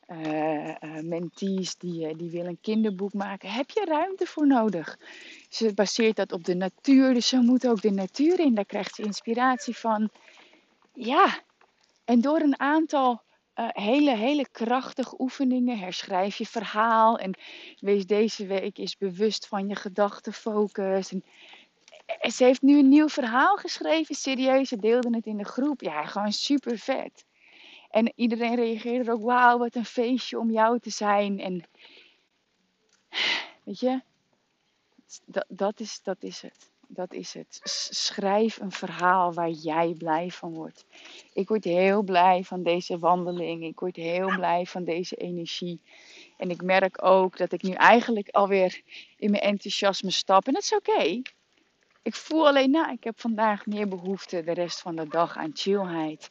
uh, 0.08 1.02
mentees 1.02 1.78
die, 1.78 2.16
die 2.16 2.30
wil 2.30 2.46
een 2.46 2.62
kinderboek 2.62 3.14
maken. 3.14 3.50
Heb 3.50 3.70
je 3.70 3.86
ruimte 3.86 4.26
voor 4.26 4.48
nodig? 4.48 4.98
Ze 5.50 5.74
baseert 5.74 6.16
dat 6.16 6.32
op 6.32 6.44
de 6.44 6.56
natuur, 6.56 7.14
dus 7.14 7.28
zo 7.28 7.42
moet 7.42 7.68
ook 7.68 7.82
de 7.82 7.92
natuur 7.92 8.40
in. 8.40 8.56
Daar 8.56 8.66
krijgt 8.66 8.96
ze 8.96 9.04
inspiratie 9.04 9.78
van. 9.78 10.10
Ja, 10.94 11.40
en 12.06 12.22
door 12.22 12.40
een 12.40 12.60
aantal 12.60 13.22
uh, 13.56 13.68
hele, 13.72 14.16
hele 14.16 14.48
krachtige 14.52 15.22
oefeningen. 15.22 15.80
Herschrijf 15.80 16.38
je 16.38 16.46
verhaal 16.46 17.18
en 17.18 17.38
wees 17.80 18.06
deze 18.06 18.46
week 18.46 18.78
eens 18.78 18.98
bewust 18.98 19.48
van 19.48 19.68
je 19.68 19.76
gedachtenfocus. 19.76 21.12
En 21.12 21.24
eh, 22.06 22.32
ze 22.32 22.44
heeft 22.44 22.62
nu 22.62 22.80
een 22.80 22.90
nieuw 22.90 23.10
verhaal 23.10 23.56
geschreven, 23.56 24.16
serieus. 24.16 24.70
Ze 24.70 24.78
deelde 24.78 25.16
het 25.16 25.26
in 25.26 25.38
de 25.38 25.46
groep. 25.46 25.82
Ja, 25.82 26.06
gewoon 26.06 26.32
super 26.32 26.78
vet. 26.78 27.26
En 27.90 28.14
iedereen 28.16 28.56
reageerde 28.56 29.12
ook, 29.12 29.22
wauw, 29.22 29.58
wat 29.58 29.76
een 29.76 29.86
feestje 29.86 30.40
om 30.40 30.52
jou 30.52 30.80
te 30.80 30.90
zijn. 30.90 31.40
En 31.40 31.64
weet 33.64 33.80
je, 33.80 34.02
dat, 35.26 35.46
dat, 35.48 35.80
is, 35.80 36.00
dat 36.04 36.24
is 36.24 36.42
het. 36.42 36.74
Dat 36.88 37.14
is 37.14 37.34
het. 37.34 37.60
Schrijf 37.90 38.60
een 38.60 38.72
verhaal 38.72 39.34
waar 39.34 39.50
jij 39.50 39.96
blij 39.98 40.30
van 40.32 40.54
wordt. 40.54 40.86
Ik 41.34 41.48
word 41.48 41.64
heel 41.64 42.04
blij 42.04 42.44
van 42.44 42.64
deze 42.64 43.00
wandeling. 43.00 43.64
Ik 43.64 43.80
word 43.80 43.96
heel 43.96 44.36
blij 44.36 44.66
van 44.66 44.84
deze 44.84 45.16
energie. 45.16 45.82
En 46.38 46.50
ik 46.50 46.62
merk 46.62 47.04
ook 47.04 47.38
dat 47.38 47.52
ik 47.52 47.62
nu 47.62 47.72
eigenlijk 47.72 48.30
alweer 48.30 48.82
in 49.18 49.32
mijn 49.32 49.44
enthousiasme 49.44 50.12
stap. 50.12 50.48
En 50.48 50.54
dat 50.54 50.62
is 50.62 50.74
oké. 50.74 51.22
Ik 52.02 52.16
voel 52.16 52.48
alleen, 52.48 52.72
nou, 52.72 52.92
ik 52.92 53.04
heb 53.04 53.20
vandaag 53.20 53.66
meer 53.66 53.88
behoefte 53.88 54.44
de 54.44 54.54
rest 54.54 54.80
van 54.80 54.96
de 54.96 55.08
dag 55.08 55.38
aan 55.38 55.52
chillheid. 55.54 56.30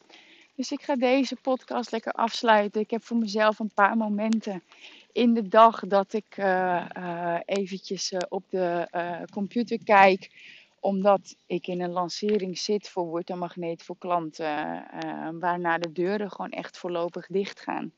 Dus 0.55 0.71
ik 0.71 0.81
ga 0.81 0.95
deze 0.95 1.35
podcast 1.35 1.91
lekker 1.91 2.11
afsluiten. 2.11 2.81
Ik 2.81 2.89
heb 2.89 3.03
voor 3.03 3.17
mezelf 3.17 3.59
een 3.59 3.71
paar 3.73 3.97
momenten 3.97 4.63
in 5.15 5.33
de 5.33 5.47
dag 5.47 5.79
dat 5.79 6.13
ik 6.13 6.37
uh, 6.37 7.39
eventjes 7.45 8.11
uh, 8.11 8.19
op 8.29 8.43
de 8.49 8.87
computer 9.31 9.83
kijk, 9.83 10.29
omdat 10.79 11.35
ik 11.45 11.67
in 11.67 11.81
een 11.81 11.91
lancering 11.91 12.57
zit 12.57 12.89
voor 12.89 13.05
Word 13.05 13.29
een 13.29 13.37
Magneet 13.37 13.83
voor 13.83 13.97
klanten, 13.97 14.83
waarna 15.39 15.77
de 15.77 15.91
deuren 15.91 16.31
gewoon 16.31 16.51
echt 16.51 16.77
voorlopig 16.77 17.27
dicht 17.27 17.59
gaan. 17.59 17.91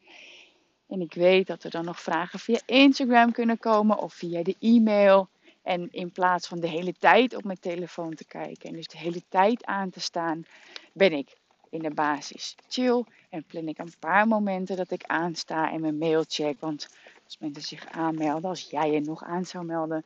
En 0.88 1.02
ik 1.02 1.14
weet 1.14 1.48
dat 1.48 1.64
er 1.64 1.70
dan 1.70 1.86
nog 1.86 2.02
vragen 2.02 2.40
via 2.40 2.60
Instagram 2.66 3.32
kunnen 3.32 3.58
komen 3.58 3.98
of 3.98 4.14
via 4.14 4.44
de 4.44 4.56
e-mail. 4.60 5.30
En 5.64 5.88
in 5.92 6.12
plaats 6.12 6.48
van 6.48 6.60
de 6.60 6.70
hele 6.70 6.94
tijd 6.94 7.36
op 7.36 7.44
mijn 7.44 7.60
telefoon 7.60 8.14
te 8.14 8.26
kijken 8.26 8.70
en 8.70 8.76
dus 8.76 8.88
de 8.88 8.98
hele 8.98 9.22
tijd 9.30 9.66
aan 9.66 9.90
te 9.90 10.00
staan, 10.00 10.46
ben 10.94 11.14
ik 11.14 11.38
in 11.70 11.80
de 11.80 11.94
basis 11.94 12.56
chill 12.68 13.04
en 13.30 13.44
plan 13.44 13.68
ik 13.68 13.78
een 13.78 13.94
paar 14.00 14.28
momenten 14.28 14.76
dat 14.76 14.92
ik 14.92 15.04
aansta 15.04 15.72
en 15.72 15.82
mijn 15.82 15.98
mail 15.98 16.24
check. 16.28 16.60
Want 16.60 16.90
als 17.28 17.38
mensen 17.40 17.64
zich 17.64 17.88
aanmelden, 17.92 18.50
als 18.50 18.62
jij 18.70 18.92
je 18.92 19.02
nog 19.02 19.24
aan 19.24 19.46
zou 19.46 19.66
melden, 19.66 20.04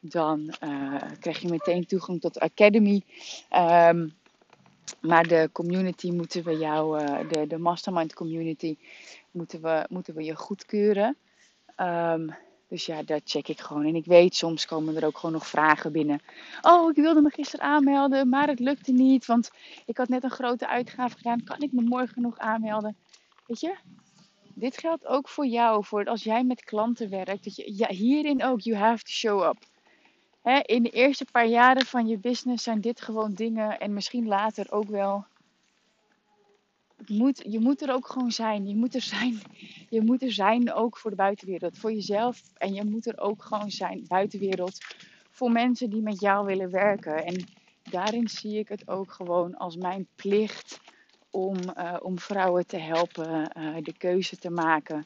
dan 0.00 0.54
uh, 0.64 1.02
krijg 1.20 1.38
je 1.38 1.48
meteen 1.48 1.86
toegang 1.86 2.20
tot 2.20 2.34
de 2.34 2.40
Academy. 2.40 3.02
Um, 3.56 4.14
maar 5.00 5.28
de 5.28 5.48
community 5.52 6.10
moeten 6.10 6.44
we 6.44 6.58
jou, 6.58 7.02
uh, 7.02 7.30
de, 7.30 7.46
de 7.46 7.58
mastermind 7.58 8.14
community, 8.14 8.76
moeten 9.30 9.62
we, 9.62 9.86
moeten 9.88 10.14
we 10.14 10.24
je 10.24 10.36
goedkeuren. 10.36 11.16
Um, 11.80 12.34
dus 12.68 12.86
ja, 12.86 13.02
dat 13.02 13.20
check 13.24 13.48
ik 13.48 13.60
gewoon. 13.60 13.84
En 13.84 13.94
ik 13.94 14.04
weet, 14.04 14.34
soms 14.34 14.66
komen 14.66 14.96
er 14.96 15.06
ook 15.06 15.18
gewoon 15.18 15.34
nog 15.34 15.46
vragen 15.46 15.92
binnen. 15.92 16.20
Oh, 16.62 16.90
ik 16.90 16.96
wilde 16.96 17.20
me 17.20 17.30
gisteren 17.30 17.66
aanmelden, 17.66 18.28
maar 18.28 18.48
het 18.48 18.60
lukte 18.60 18.92
niet. 18.92 19.26
Want 19.26 19.50
ik 19.86 19.96
had 19.96 20.08
net 20.08 20.24
een 20.24 20.30
grote 20.30 20.68
uitgave 20.68 21.16
gedaan. 21.16 21.44
Kan 21.44 21.60
ik 21.60 21.72
me 21.72 21.82
morgen 21.82 22.22
nog 22.22 22.38
aanmelden? 22.38 22.96
Weet 23.46 23.60
je, 23.60 23.74
dit 24.54 24.78
geldt 24.78 25.06
ook 25.06 25.28
voor 25.28 25.46
jou. 25.46 25.84
Voor 25.84 26.04
als 26.04 26.22
jij 26.22 26.44
met 26.44 26.64
klanten 26.64 27.10
werkt. 27.10 27.44
Dat 27.44 27.56
je, 27.56 27.76
ja, 27.76 27.88
hierin 27.88 28.44
ook, 28.44 28.60
you 28.60 28.76
have 28.76 29.04
to 29.04 29.10
show 29.10 29.42
up. 29.42 29.56
in 30.66 30.82
de 30.82 30.90
eerste 30.90 31.24
paar 31.32 31.46
jaren 31.46 31.86
van 31.86 32.06
je 32.06 32.18
business 32.18 32.64
zijn 32.64 32.80
dit 32.80 33.00
gewoon 33.00 33.34
dingen. 33.34 33.78
En 33.78 33.92
misschien 33.92 34.26
later 34.26 34.72
ook 34.72 34.88
wel 34.88 35.24
moet, 37.06 37.42
je 37.48 37.60
moet 37.60 37.82
er 37.82 37.92
ook 37.92 38.06
gewoon 38.08 38.32
zijn. 38.32 38.68
Je 38.68 38.76
moet 38.76 38.94
er 38.94 39.00
zijn. 39.00 39.40
Je 39.88 40.00
moet 40.00 40.22
er 40.22 40.32
zijn 40.32 40.72
ook 40.72 40.98
voor 40.98 41.10
de 41.10 41.16
buitenwereld. 41.16 41.78
Voor 41.78 41.92
jezelf. 41.92 42.42
En 42.54 42.74
je 42.74 42.84
moet 42.84 43.06
er 43.06 43.20
ook 43.20 43.42
gewoon 43.42 43.70
zijn, 43.70 44.04
buitenwereld. 44.08 44.78
Voor 45.30 45.50
mensen 45.50 45.90
die 45.90 46.02
met 46.02 46.20
jou 46.20 46.46
willen 46.46 46.70
werken. 46.70 47.24
En 47.24 47.44
daarin 47.90 48.28
zie 48.28 48.58
ik 48.58 48.68
het 48.68 48.88
ook 48.88 49.12
gewoon 49.12 49.56
als 49.56 49.76
mijn 49.76 50.06
plicht 50.14 50.80
om, 51.34 51.56
uh, 51.78 51.96
om 52.02 52.18
vrouwen 52.18 52.66
te 52.66 52.78
helpen 52.78 53.50
uh, 53.58 53.76
de 53.82 53.92
keuze 53.98 54.36
te 54.36 54.50
maken. 54.50 55.02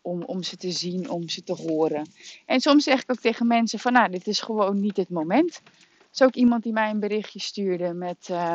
Om, 0.00 0.22
om 0.22 0.42
ze 0.42 0.56
te 0.56 0.70
zien, 0.70 1.10
om 1.10 1.28
ze 1.28 1.42
te 1.42 1.52
horen. 1.52 2.06
En 2.46 2.60
soms 2.60 2.84
zeg 2.84 3.02
ik 3.02 3.10
ook 3.10 3.20
tegen 3.20 3.46
mensen 3.46 3.78
van 3.78 3.92
nou, 3.92 4.10
dit 4.10 4.26
is 4.26 4.40
gewoon 4.40 4.80
niet 4.80 4.96
het 4.96 5.08
moment. 5.08 5.60
Er 5.64 6.08
is 6.12 6.22
ook 6.22 6.34
iemand 6.34 6.62
die 6.62 6.72
mij 6.72 6.90
een 6.90 7.00
berichtje 7.00 7.40
stuurde 7.40 7.92
met... 7.92 8.28
Uh, 8.30 8.54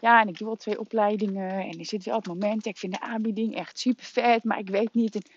ja, 0.00 0.20
en 0.20 0.28
ik 0.28 0.38
doe 0.38 0.48
al 0.48 0.56
twee 0.56 0.80
opleidingen 0.80 1.50
en 1.50 1.78
er 1.78 1.86
zit 1.86 2.04
wel 2.04 2.16
het 2.16 2.26
moment. 2.26 2.66
Ik 2.66 2.76
vind 2.76 2.92
de 2.92 3.00
aanbieding 3.00 3.54
echt 3.54 3.78
super 3.78 4.04
vet, 4.04 4.44
maar 4.44 4.58
ik 4.58 4.68
weet 4.68 4.94
niet. 4.94 5.30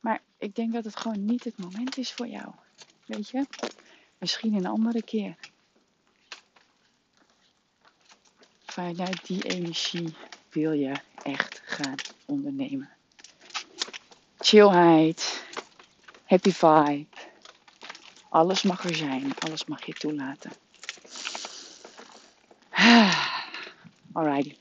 Maar 0.00 0.20
ik 0.38 0.54
denk 0.54 0.72
dat 0.72 0.84
het 0.84 0.96
gewoon 0.96 1.24
niet 1.24 1.44
het 1.44 1.58
moment 1.58 1.98
is 1.98 2.12
voor 2.12 2.26
jou. 2.26 2.52
Weet 3.06 3.28
je? 3.28 3.46
Misschien 4.18 4.54
een 4.54 4.66
andere 4.66 5.02
keer. 5.02 5.36
Vanuit 8.80 9.26
die 9.26 9.42
energie 9.42 10.14
wil 10.50 10.72
je 10.72 10.92
echt 11.22 11.62
gaan 11.64 11.94
ondernemen. 12.24 12.90
Chillheid, 14.38 15.44
happy 16.24 16.52
vibe. 16.52 17.16
Alles 18.28 18.62
mag 18.62 18.84
er 18.84 18.94
zijn, 18.94 19.38
alles 19.38 19.64
mag 19.64 19.86
je 19.86 19.92
toelaten. 19.92 20.50
Alrighty. 24.12 24.56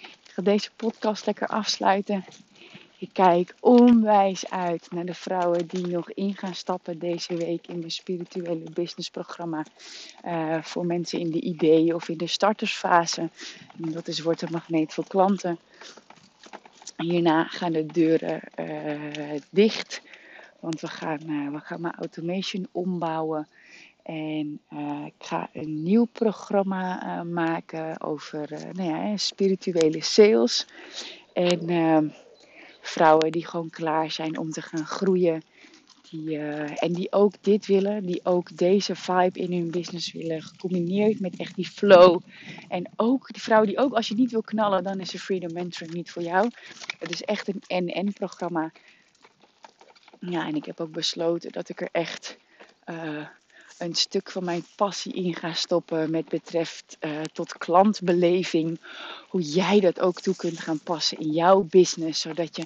Ik 0.00 0.30
ga 0.32 0.42
deze 0.42 0.70
podcast 0.76 1.26
lekker 1.26 1.46
afsluiten. 1.46 2.24
Ik 3.02 3.12
kijk 3.12 3.54
onwijs 3.60 4.50
uit 4.50 4.90
naar 4.90 5.04
de 5.04 5.14
vrouwen 5.14 5.66
die 5.66 5.86
nog 5.86 6.10
in 6.10 6.36
gaan 6.36 6.54
stappen 6.54 6.98
deze 6.98 7.36
week 7.36 7.66
in 7.66 7.78
mijn 7.78 7.90
spirituele 7.90 8.70
businessprogramma. 8.72 9.64
Uh, 10.24 10.62
voor 10.62 10.86
mensen 10.86 11.18
in 11.18 11.30
de 11.30 11.40
ideeën 11.40 11.94
of 11.94 12.08
in 12.08 12.16
de 12.16 12.26
startersfase. 12.26 13.20
En 13.82 13.92
dat 13.92 14.08
is 14.08 14.20
Wordt 14.20 14.42
een 14.42 14.52
Magneet 14.52 14.94
voor 14.94 15.06
klanten. 15.06 15.58
Hierna 16.96 17.44
gaan 17.44 17.72
de 17.72 17.86
deuren 17.86 18.40
uh, 18.60 19.40
dicht. 19.50 20.02
Want 20.60 20.80
we 20.80 20.88
gaan, 20.88 21.30
uh, 21.30 21.52
we 21.52 21.58
gaan 21.58 21.80
mijn 21.80 21.94
automation 21.94 22.68
ombouwen. 22.72 23.48
En 24.02 24.60
ik 25.06 25.26
ga 25.26 25.48
een 25.52 25.82
nieuw 25.82 26.04
programma 26.04 27.22
maken 27.22 28.00
over 28.00 28.48
nou 28.72 28.88
ja, 28.88 29.16
spirituele 29.16 30.02
sales. 30.02 30.66
En 31.32 31.66
vrouwen 32.82 33.32
die 33.32 33.46
gewoon 33.46 33.70
klaar 33.70 34.10
zijn 34.10 34.38
om 34.38 34.50
te 34.50 34.62
gaan 34.62 34.86
groeien. 34.86 35.42
Die, 36.10 36.38
en 36.38 36.92
die 36.92 37.12
ook 37.12 37.34
dit 37.40 37.66
willen, 37.66 38.06
die 38.06 38.20
ook 38.24 38.56
deze 38.56 38.96
vibe 38.96 39.38
in 39.38 39.52
hun 39.52 39.70
business 39.70 40.12
willen. 40.12 40.42
Gecombineerd 40.42 41.20
met 41.20 41.36
echt 41.36 41.54
die 41.54 41.66
flow. 41.66 42.20
En 42.68 42.90
ook 42.96 43.32
die 43.32 43.42
vrouwen 43.42 43.68
die 43.68 43.78
ook, 43.78 43.92
als 43.92 44.08
je 44.08 44.14
niet 44.14 44.30
wil 44.30 44.42
knallen, 44.42 44.84
dan 44.84 45.00
is 45.00 45.10
de 45.10 45.18
Freedom 45.18 45.52
Mentoring 45.52 45.94
niet 45.94 46.10
voor 46.10 46.22
jou. 46.22 46.50
Het 46.98 47.10
is 47.10 47.22
echt 47.22 47.48
een 47.48 47.84
N-N 47.84 48.12
programma. 48.12 48.72
Ja, 50.20 50.46
en 50.46 50.54
ik 50.54 50.64
heb 50.64 50.80
ook 50.80 50.92
besloten 50.92 51.52
dat 51.52 51.68
ik 51.68 51.80
er 51.80 51.88
echt 51.92 52.38
een 53.82 53.94
stuk 53.94 54.30
van 54.30 54.44
mijn 54.44 54.64
passie 54.76 55.12
in 55.12 55.34
ga 55.34 55.52
stoppen 55.52 56.10
met 56.10 56.28
betreft 56.28 56.96
uh, 57.00 57.20
tot 57.32 57.58
klantbeleving. 57.58 58.80
Hoe 59.28 59.42
jij 59.42 59.80
dat 59.80 60.00
ook 60.00 60.20
toe 60.20 60.36
kunt 60.36 60.58
gaan 60.58 60.80
passen 60.80 61.18
in 61.18 61.30
jouw 61.30 61.62
business. 61.62 62.20
Zodat 62.20 62.56
je, 62.56 62.64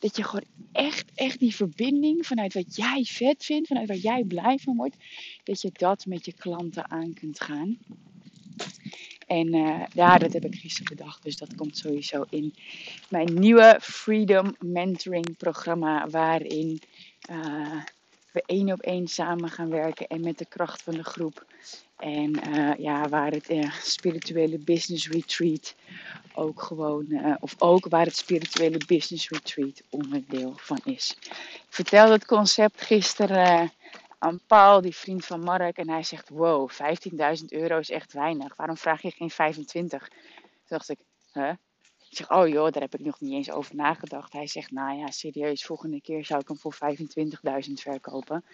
dat 0.00 0.16
je 0.16 0.24
gewoon 0.24 0.44
echt, 0.72 1.04
echt 1.14 1.38
die 1.38 1.54
verbinding 1.54 2.26
vanuit 2.26 2.54
wat 2.54 2.76
jij 2.76 3.04
vet 3.04 3.44
vindt, 3.44 3.68
vanuit 3.68 3.88
waar 3.88 3.96
jij 3.96 4.24
blij 4.24 4.58
van 4.58 4.76
wordt. 4.76 4.96
Dat 5.44 5.60
je 5.60 5.70
dat 5.72 6.06
met 6.06 6.24
je 6.24 6.32
klanten 6.32 6.90
aan 6.90 7.14
kunt 7.14 7.40
gaan. 7.40 7.78
En 9.26 9.54
uh, 9.54 9.84
ja, 9.92 10.18
dat 10.18 10.32
heb 10.32 10.44
ik 10.44 10.54
gisteren 10.54 10.96
bedacht. 10.96 11.22
Dus 11.22 11.36
dat 11.36 11.54
komt 11.54 11.78
sowieso 11.78 12.24
in 12.30 12.54
mijn 13.08 13.34
nieuwe 13.34 13.78
Freedom 13.80 14.56
Mentoring 14.58 15.36
programma. 15.36 16.08
Waarin 16.08 16.80
uh, 17.30 17.82
we 18.36 18.42
één 18.46 18.72
op 18.72 18.80
één 18.80 19.06
samen 19.06 19.50
gaan 19.50 19.70
werken 19.70 20.06
en 20.06 20.20
met 20.20 20.38
de 20.38 20.46
kracht 20.46 20.82
van 20.82 20.94
de 20.94 21.04
groep. 21.04 21.44
En 21.96 22.48
uh, 22.48 22.74
ja, 22.78 23.08
waar 23.08 23.30
het 23.30 23.50
uh, 23.50 23.72
spirituele 23.72 24.58
business 24.58 25.08
retreat 25.08 25.74
ook 26.34 26.62
gewoon, 26.62 27.04
uh, 27.08 27.34
of 27.40 27.54
ook 27.58 27.88
waar 27.88 28.04
het 28.04 28.16
spirituele 28.16 28.80
business 28.86 29.28
retreat 29.28 29.82
onderdeel 29.90 30.52
van 30.56 30.78
is. 30.84 31.16
Ik 31.20 31.66
vertelde 31.68 32.12
het 32.12 32.26
concept 32.26 32.82
gisteren 32.82 33.72
aan 34.18 34.40
Paul, 34.46 34.80
die 34.80 34.96
vriend 34.96 35.24
van 35.24 35.40
Mark, 35.40 35.76
en 35.76 35.88
hij 35.88 36.02
zegt: 36.02 36.28
Wow, 36.28 36.70
15.000 36.70 37.44
euro 37.48 37.78
is 37.78 37.90
echt 37.90 38.12
weinig. 38.12 38.56
Waarom 38.56 38.76
vraag 38.76 39.02
je 39.02 39.10
geen 39.10 39.30
25? 39.30 40.08
Toen 40.08 40.18
dacht 40.68 40.88
ik: 40.88 40.98
Huh? 41.32 41.52
Zeg, 42.16 42.30
oh 42.30 42.48
joh, 42.48 42.70
daar 42.70 42.82
heb 42.82 42.94
ik 42.94 43.04
nog 43.04 43.20
niet 43.20 43.32
eens 43.32 43.50
over 43.50 43.74
nagedacht. 43.74 44.32
Hij 44.32 44.46
zegt, 44.46 44.70
nou 44.70 44.98
ja, 44.98 45.10
serieus, 45.10 45.64
volgende 45.64 46.00
keer 46.00 46.24
zou 46.24 46.40
ik 46.40 46.48
hem 46.48 46.58
voor 46.58 46.74
25.000 47.66 47.72
verkopen. 47.72 48.44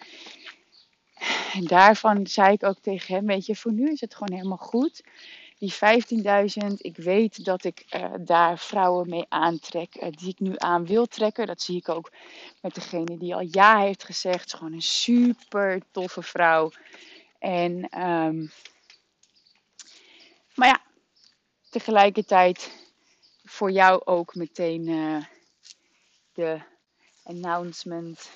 En 1.53 1.63
daarvan 1.63 2.27
zei 2.27 2.53
ik 2.53 2.63
ook 2.63 2.79
tegen 2.81 3.15
hem, 3.15 3.25
weet 3.25 3.45
je, 3.45 3.55
voor 3.55 3.71
nu 3.71 3.91
is 3.91 4.01
het 4.01 4.15
gewoon 4.15 4.37
helemaal 4.37 4.57
goed. 4.57 5.03
Die 5.57 5.73
15.000, 5.73 6.73
ik 6.77 6.97
weet 6.97 7.45
dat 7.45 7.63
ik 7.63 7.85
uh, 7.95 8.13
daar 8.19 8.59
vrouwen 8.59 9.09
mee 9.09 9.25
aantrek, 9.29 9.95
uh, 9.95 10.09
die 10.11 10.29
ik 10.29 10.39
nu 10.39 10.53
aan 10.57 10.85
wil 10.85 11.05
trekken. 11.05 11.47
Dat 11.47 11.61
zie 11.61 11.77
ik 11.77 11.89
ook 11.89 12.11
met 12.61 12.75
degene 12.75 13.17
die 13.17 13.35
al 13.35 13.47
ja 13.51 13.79
heeft 13.79 14.03
gezegd. 14.03 14.53
Gewoon 14.53 14.73
een 14.73 14.81
super 14.81 15.81
toffe 15.91 16.21
vrouw. 16.21 16.71
En, 17.39 18.01
um, 18.01 18.51
maar 20.55 20.67
ja, 20.67 20.81
tegelijkertijd 21.69 22.82
voor 23.43 23.71
jou 23.71 24.01
ook 24.05 24.35
meteen 24.35 24.87
uh, 24.87 25.23
de 26.33 26.61
announcement 27.23 28.29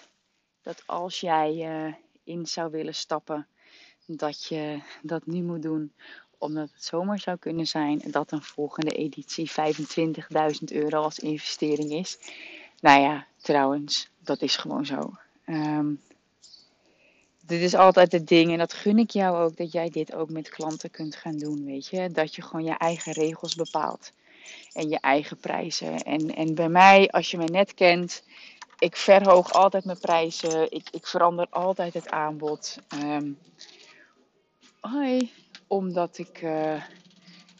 dat 0.62 0.84
als 0.86 1.19
jij 1.19 1.54
uh, 1.54 1.94
in 2.23 2.46
zou 2.46 2.71
willen 2.71 2.96
stappen, 2.96 3.48
dat 4.06 4.46
je 4.46 4.82
dat 5.02 5.25
nu 5.25 5.42
moet 5.42 5.62
doen. 5.62 5.94
Omdat 6.38 6.69
het 6.73 6.84
zomaar 6.84 7.19
zou 7.19 7.38
kunnen 7.38 7.67
zijn 7.67 8.02
dat 8.06 8.32
een 8.32 8.42
volgende 8.42 8.92
editie 8.92 9.52
25.000 9.52 10.63
euro 10.65 11.02
als 11.02 11.19
investering 11.19 11.92
is. 11.92 12.17
Nou 12.79 13.02
ja, 13.02 13.27
trouwens, 13.38 14.10
dat 14.19 14.42
is 14.42 14.58
gewoon 14.58 14.86
zo. 14.86 15.12
Um, 15.46 16.02
dit 17.42 17.62
is 17.62 17.73
altijd 17.73 18.12
het 18.12 18.27
ding 18.27 18.52
en 18.52 18.58
dat 18.58 18.73
gun 18.73 18.98
ik 18.98 19.10
jou 19.10 19.38
ook, 19.38 19.58
dat 19.58 19.71
jij 19.71 19.90
dit 19.90 20.13
ook 20.13 20.29
met 20.29 20.50
klanten 20.50 20.92
kunt 20.92 21.15
gaan 21.15 21.38
doen, 21.38 21.65
weet 21.65 21.88
je. 21.88 22.10
Dat 22.12 22.36
je 22.36 22.42
gewoon 22.42 22.65
je 22.65 22.77
eigen 22.77 23.12
regels 23.13 23.56
bepaalt 23.56 24.12
en 24.73 24.89
je 24.89 25.00
eigen 25.00 25.37
prijzen. 25.37 26.04
En, 26.04 26.35
en 26.35 26.56
bij 26.56 26.69
mij, 26.69 27.10
als 27.10 27.31
je 27.31 27.37
me 27.37 27.45
net 27.45 27.73
kent, 27.73 28.23
ik 28.79 28.95
verhoog 28.95 29.54
altijd 29.54 29.85
mijn 29.85 30.00
prijzen. 30.00 30.71
Ik, 30.71 30.89
ik 30.91 31.08
verander 31.08 31.48
altijd 31.50 31.93
het 31.93 32.10
aanbod. 32.10 32.77
Ehm, 32.87 33.31
hoi, 34.79 35.31
omdat 35.67 36.17
ik, 36.17 36.41
eh, 36.41 36.83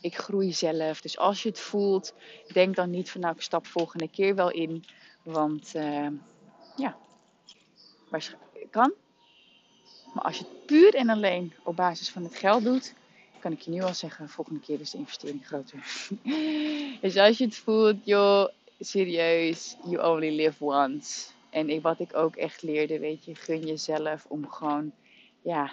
ik 0.01 0.17
groei 0.17 0.53
zelf. 0.53 1.01
Dus 1.01 1.17
als 1.17 1.43
je 1.43 1.49
het 1.49 1.59
voelt, 1.59 2.13
denk 2.53 2.75
dan 2.75 2.89
niet 2.89 3.11
van 3.11 3.21
nou 3.21 3.35
ik 3.35 3.41
stap 3.41 3.67
volgende 3.67 4.09
keer 4.09 4.35
wel 4.35 4.51
in. 4.51 4.85
Want 5.23 5.75
uh, 5.75 6.07
ja, 6.75 6.97
kan. 8.71 8.93
Maar 10.13 10.23
als 10.23 10.38
je 10.38 10.43
het 10.43 10.65
puur 10.65 10.95
en 10.95 11.09
alleen 11.09 11.53
op 11.63 11.75
basis 11.75 12.09
van 12.09 12.23
het 12.23 12.35
geld 12.35 12.63
doet, 12.63 12.93
kan 13.39 13.51
ik 13.51 13.61
je 13.61 13.71
nu 13.71 13.81
al 13.81 13.93
zeggen, 13.93 14.29
volgende 14.29 14.59
keer 14.59 14.79
is 14.79 14.91
de 14.91 14.97
investering 14.97 15.47
groter. 15.47 15.79
dus 17.01 17.17
als 17.17 17.38
je 17.38 17.45
het 17.45 17.55
voelt, 17.55 17.97
joh, 18.03 18.47
serieus, 18.79 19.75
you 19.85 20.13
only 20.13 20.35
live 20.35 20.63
once. 20.63 21.27
En 21.49 21.69
ik, 21.69 21.81
wat 21.81 21.99
ik 21.99 22.15
ook 22.15 22.35
echt 22.35 22.61
leerde, 22.61 22.99
weet 22.99 23.25
je, 23.25 23.35
gun 23.35 23.65
jezelf 23.65 24.25
om 24.27 24.49
gewoon, 24.49 24.91
ja, 25.41 25.71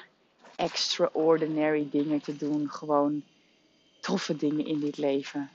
extraordinary 0.56 1.88
dingen 1.90 2.20
te 2.20 2.36
doen. 2.36 2.70
Gewoon 2.70 3.22
toffe 4.00 4.36
dingen 4.36 4.66
in 4.66 4.80
dit 4.80 4.96
leven. 4.96 5.50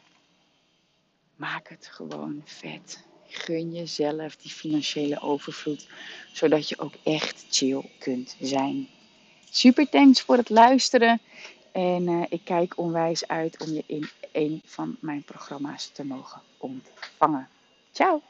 Maak 1.35 1.69
het 1.69 1.87
gewoon 1.91 2.41
vet. 2.45 3.03
Gun 3.27 3.71
jezelf 3.71 4.35
die 4.35 4.51
financiële 4.51 5.21
overvloed, 5.21 5.87
zodat 6.33 6.69
je 6.69 6.79
ook 6.79 6.93
echt 7.03 7.45
chill 7.49 7.89
kunt 7.99 8.35
zijn. 8.39 8.87
Super 9.49 9.89
thanks 9.89 10.21
voor 10.21 10.37
het 10.37 10.49
luisteren. 10.49 11.21
En 11.71 12.07
uh, 12.07 12.23
ik 12.29 12.41
kijk 12.43 12.77
onwijs 12.77 13.27
uit 13.27 13.63
om 13.65 13.73
je 13.73 13.83
in 13.85 14.09
een 14.31 14.61
van 14.65 14.97
mijn 14.99 15.23
programma's 15.23 15.87
te 15.87 16.05
mogen 16.05 16.41
ontvangen. 16.57 17.47
Ciao! 17.91 18.21